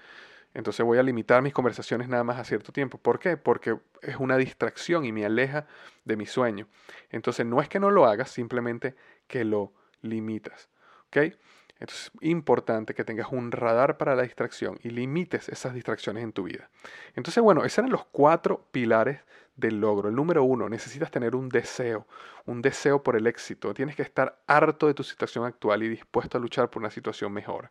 Entonces 0.53 0.85
voy 0.85 0.99
a 0.99 1.03
limitar 1.03 1.41
mis 1.41 1.53
conversaciones 1.53 2.07
nada 2.07 2.23
más 2.23 2.37
a 2.37 2.43
cierto 2.43 2.71
tiempo. 2.71 2.97
¿Por 2.99 3.19
qué? 3.19 3.37
Porque 3.37 3.77
es 4.01 4.17
una 4.17 4.37
distracción 4.37 5.03
y 5.03 5.11
me 5.11 5.25
aleja 5.25 5.65
de 6.05 6.15
mi 6.15 6.27
sueño. 6.27 6.67
Entonces 7.09 7.45
no 7.45 7.59
es 7.61 7.69
que 7.69 7.79
no 7.79 7.89
lo 7.89 8.05
hagas, 8.05 8.29
simplemente 8.29 8.95
que 9.27 9.43
lo 9.43 9.73
limitas. 10.01 10.69
¿Ok? 11.07 11.17
Entonces 11.79 12.11
es 12.21 12.29
importante 12.29 12.93
que 12.93 13.03
tengas 13.03 13.31
un 13.31 13.51
radar 13.51 13.97
para 13.97 14.15
la 14.15 14.23
distracción 14.23 14.79
y 14.83 14.89
limites 14.89 15.49
esas 15.49 15.73
distracciones 15.73 16.23
en 16.23 16.31
tu 16.31 16.43
vida. 16.43 16.69
Entonces, 17.15 17.43
bueno, 17.43 17.65
esos 17.65 17.79
eran 17.79 17.91
los 17.91 18.05
cuatro 18.05 18.65
pilares 18.71 19.19
del 19.55 19.81
logro. 19.81 20.09
El 20.09 20.15
número 20.15 20.43
uno, 20.43 20.69
necesitas 20.69 21.11
tener 21.11 21.35
un 21.35 21.49
deseo, 21.49 22.07
un 22.45 22.61
deseo 22.61 23.03
por 23.03 23.15
el 23.15 23.27
éxito. 23.27 23.73
Tienes 23.73 23.95
que 23.95 24.01
estar 24.01 24.41
harto 24.47 24.87
de 24.87 24.93
tu 24.93 25.03
situación 25.03 25.45
actual 25.45 25.83
y 25.83 25.89
dispuesto 25.89 26.37
a 26.37 26.41
luchar 26.41 26.69
por 26.69 26.81
una 26.81 26.89
situación 26.89 27.33
mejor. 27.33 27.69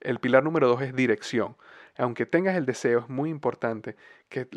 El 0.00 0.18
pilar 0.18 0.42
número 0.42 0.68
dos 0.68 0.82
es 0.82 0.94
dirección 0.94 1.56
aunque 1.98 2.26
tengas 2.26 2.56
el 2.56 2.66
deseo, 2.66 3.00
es 3.00 3.08
muy 3.08 3.30
importante 3.30 3.96
que, 4.28 4.48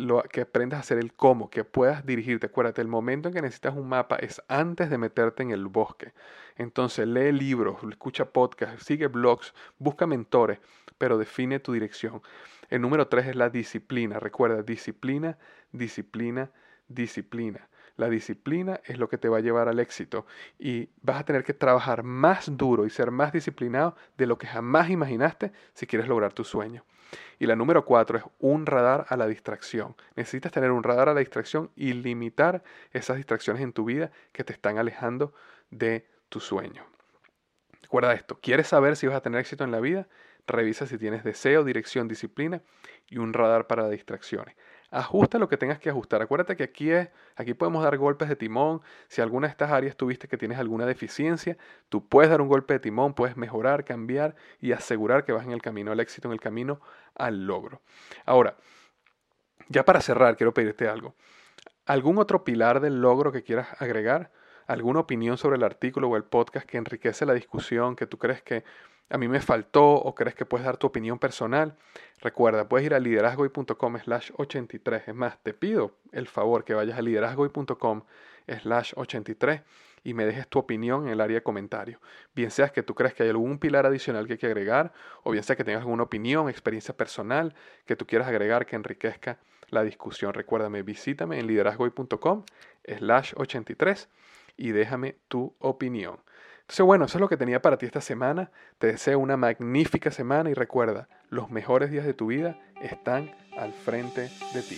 aprendas 0.42 0.78
a 0.78 0.82
hacer 0.82 0.98
el 0.98 1.14
cómo, 1.14 1.50
que 1.50 1.64
puedas 1.64 2.06
dirigirte. 2.06 2.48
Acuérdate, 2.48 2.82
el 2.82 2.88
momento 2.88 3.30
en 3.30 3.36
que 3.36 3.42
necesitas 3.42 3.76
un 3.76 3.88
mapa 3.88 4.18
es 4.18 4.42
antes 4.48 4.90
de 4.90 4.98
meterte 4.98 5.44
en 5.44 5.52
el 5.52 5.68
bosque. 5.68 6.14
Entonces, 6.58 7.08
lee 7.08 7.32
libros, 7.32 7.78
escucha 7.90 8.26
podcasts, 8.26 8.86
sigue 8.86 9.08
blogs, 9.08 9.54
busca 9.78 10.06
mentores, 10.06 10.60
pero 10.98 11.18
define 11.18 11.60
tu 11.60 11.72
dirección. 11.72 12.22
El 12.70 12.82
número 12.82 13.08
tres 13.08 13.28
es 13.28 13.36
la 13.36 13.50
disciplina. 13.50 14.20
Recuerda, 14.20 14.62
disciplina, 14.62 15.38
disciplina, 15.72 16.52
disciplina. 16.88 17.70
La 17.96 18.10
disciplina 18.10 18.80
es 18.86 18.98
lo 18.98 19.10
que 19.10 19.18
te 19.18 19.28
va 19.28 19.38
a 19.38 19.42
llevar 19.42 19.68
al 19.68 19.80
éxito 19.80 20.26
y 20.58 20.88
vas 21.02 21.20
a 21.20 21.26
tener 21.26 21.44
que 21.44 21.54
trabajar 21.54 22.04
más 22.04 22.56
duro 22.58 22.86
y 22.86 22.90
ser 22.90 23.12
más 23.12 23.34
disciplinado 23.34 23.96
de 24.18 24.26
lo 24.26 24.38
que 24.38 24.48
jamás 24.48 24.90
imaginaste 24.90 25.52
si 25.74 25.86
quieres 25.86 26.08
lograr 26.08 26.32
tu 26.32 26.46
sueño. 26.46 26.86
Y 27.40 27.46
la 27.46 27.56
número 27.56 27.86
cuatro 27.86 28.18
es 28.18 28.24
un 28.40 28.66
radar 28.66 29.06
a 29.10 29.18
la 29.18 29.28
distracción. 29.28 29.96
Necesitas 30.16 30.52
tener 30.52 30.72
un 30.72 30.84
radar 30.84 31.10
a 31.10 31.14
la 31.14 31.20
distracción 31.20 31.72
y 31.76 31.94
limitar 31.94 32.64
esas 32.92 33.18
distracciones 33.18 33.62
en 33.64 33.74
tu 33.74 33.86
vida 33.86 34.12
que 34.32 34.44
te 34.44 34.54
están 34.54 34.78
alejando 34.78 35.34
de 35.72 36.08
tu 36.30 36.40
sueño. 36.40 36.86
Recuerda 37.82 38.14
esto, 38.14 38.40
¿quieres 38.40 38.68
saber 38.68 38.96
si 38.96 39.08
vas 39.08 39.16
a 39.16 39.22
tener 39.22 39.40
éxito 39.40 39.64
en 39.64 39.72
la 39.72 39.80
vida? 39.80 40.08
Revisa 40.46 40.86
si 40.86 40.98
tienes 40.98 41.24
deseo, 41.24 41.64
dirección, 41.64 42.08
disciplina 42.08 42.62
y 43.08 43.18
un 43.18 43.34
radar 43.34 43.68
para 43.68 43.90
distracciones. 43.90 44.56
Ajusta 44.92 45.38
lo 45.38 45.48
que 45.48 45.58
tengas 45.58 45.80
que 45.80 45.90
ajustar. 45.90 46.22
Acuérdate 46.22 46.56
que 46.56 46.64
aquí, 46.64 46.90
es, 46.92 47.10
aquí 47.36 47.54
podemos 47.54 47.84
dar 47.84 47.96
golpes 47.98 48.28
de 48.28 48.36
timón. 48.36 48.82
Si 49.08 49.22
alguna 49.22 49.48
de 49.48 49.52
estas 49.52 49.72
áreas 49.72 49.96
tuviste 49.96 50.28
que 50.28 50.38
tienes 50.38 50.58
alguna 50.58 50.86
deficiencia, 50.88 51.58
tú 51.90 52.08
puedes 52.08 52.32
dar 52.32 52.42
un 52.42 52.48
golpe 52.48 52.74
de 52.74 52.80
timón, 52.80 53.14
puedes 53.14 53.38
mejorar, 53.38 53.86
cambiar 53.86 54.36
y 54.60 54.72
asegurar 54.72 55.26
que 55.26 55.32
vas 55.32 55.46
en 55.46 55.52
el 55.52 55.62
camino 55.62 55.92
al 55.92 56.00
éxito, 56.00 56.28
en 56.28 56.34
el 56.34 56.40
camino 56.40 56.82
al 57.14 57.46
logro. 57.46 57.82
Ahora, 58.26 58.58
ya 59.68 59.86
para 59.86 60.02
cerrar, 60.02 60.36
quiero 60.38 60.54
pedirte 60.54 60.88
algo. 60.88 61.14
¿Algún 61.86 62.18
otro 62.18 62.44
pilar 62.44 62.80
del 62.80 63.02
logro 63.02 63.32
que 63.32 63.44
quieras 63.44 63.68
agregar? 63.80 64.32
¿Alguna 64.66 65.02
opinión 65.02 65.38
sobre 65.38 65.58
el 65.58 65.64
artículo 65.64 66.10
o 66.10 66.18
el 66.18 66.24
podcast 66.24 66.66
que 66.66 66.78
enriquece 66.78 67.28
la 67.28 67.34
discusión, 67.34 67.96
que 67.96 68.08
tú 68.08 68.18
crees 68.18 68.42
que 68.42 68.64
a 69.10 69.18
mí 69.18 69.28
me 69.28 69.40
faltó 69.42 69.94
o 69.94 70.14
crees 70.14 70.36
que 70.36 70.46
puedes 70.46 70.66
dar 70.66 70.78
tu 70.78 70.88
opinión 70.88 71.18
personal, 71.18 71.76
recuerda, 72.22 72.70
puedes 72.70 72.86
ir 72.86 72.94
a 72.94 73.00
liderazgoy.com 73.00 73.98
slash 74.00 74.32
83. 74.38 75.08
Es 75.08 75.16
más, 75.16 75.42
te 75.42 75.54
pido 75.54 75.96
el 76.12 76.28
favor 76.28 76.64
que 76.64 76.74
vayas 76.74 76.98
a 76.98 77.02
liderazgoy.com 77.02 78.04
slash 78.62 78.94
83 78.96 79.62
y 80.04 80.14
me 80.14 80.26
dejes 80.26 80.48
tu 80.48 80.60
opinión 80.60 81.08
en 81.08 81.14
el 81.14 81.22
área 81.22 81.36
de 81.36 81.44
comentarios. 81.44 82.00
Bien 82.36 82.52
seas 82.52 82.72
que 82.72 82.84
tú 82.84 82.96
crees 82.96 83.14
que 83.14 83.24
hay 83.24 83.30
algún 83.30 83.60
pilar 83.60 83.86
adicional 83.86 84.28
que 84.28 84.34
hay 84.34 84.40
que 84.40 84.48
agregar, 84.48 84.94
o 85.24 85.32
bien 85.32 85.44
sea 85.44 85.56
que 85.56 85.64
tengas 85.64 85.82
alguna 85.82 86.04
opinión, 86.04 86.50
experiencia 86.50 86.96
personal 86.96 87.56
que 87.86 87.96
tú 87.96 88.06
quieras 88.06 88.28
agregar 88.28 88.66
que 88.66 88.76
enriquezca 88.76 89.40
la 89.70 89.84
discusión. 89.84 90.34
Recuérdame, 90.34 90.84
visítame 90.84 91.40
en 91.40 91.48
liderazgoy.com 91.48 92.44
slash 92.98 93.34
83 93.36 94.10
y 94.58 94.72
déjame 94.72 95.16
tu 95.28 95.56
opinión. 95.60 96.20
Entonces, 96.70 96.86
bueno, 96.86 97.06
eso 97.06 97.18
es 97.18 97.22
lo 97.22 97.28
que 97.28 97.36
tenía 97.36 97.64
para 97.64 97.80
ti 97.80 97.88
esta 97.88 98.00
semana. 98.00 98.52
Te 98.78 98.86
deseo 98.86 99.18
una 99.18 99.38
magnífica 99.38 100.12
semana 100.12 100.52
y 100.52 100.54
recuerda, 100.54 101.10
los 101.32 101.50
mejores 101.50 101.90
días 101.90 102.06
de 102.06 102.14
tu 102.14 102.28
vida 102.28 102.60
están 102.80 103.32
al 103.58 103.74
frente 103.74 104.30
de 104.54 104.62
ti. 104.62 104.78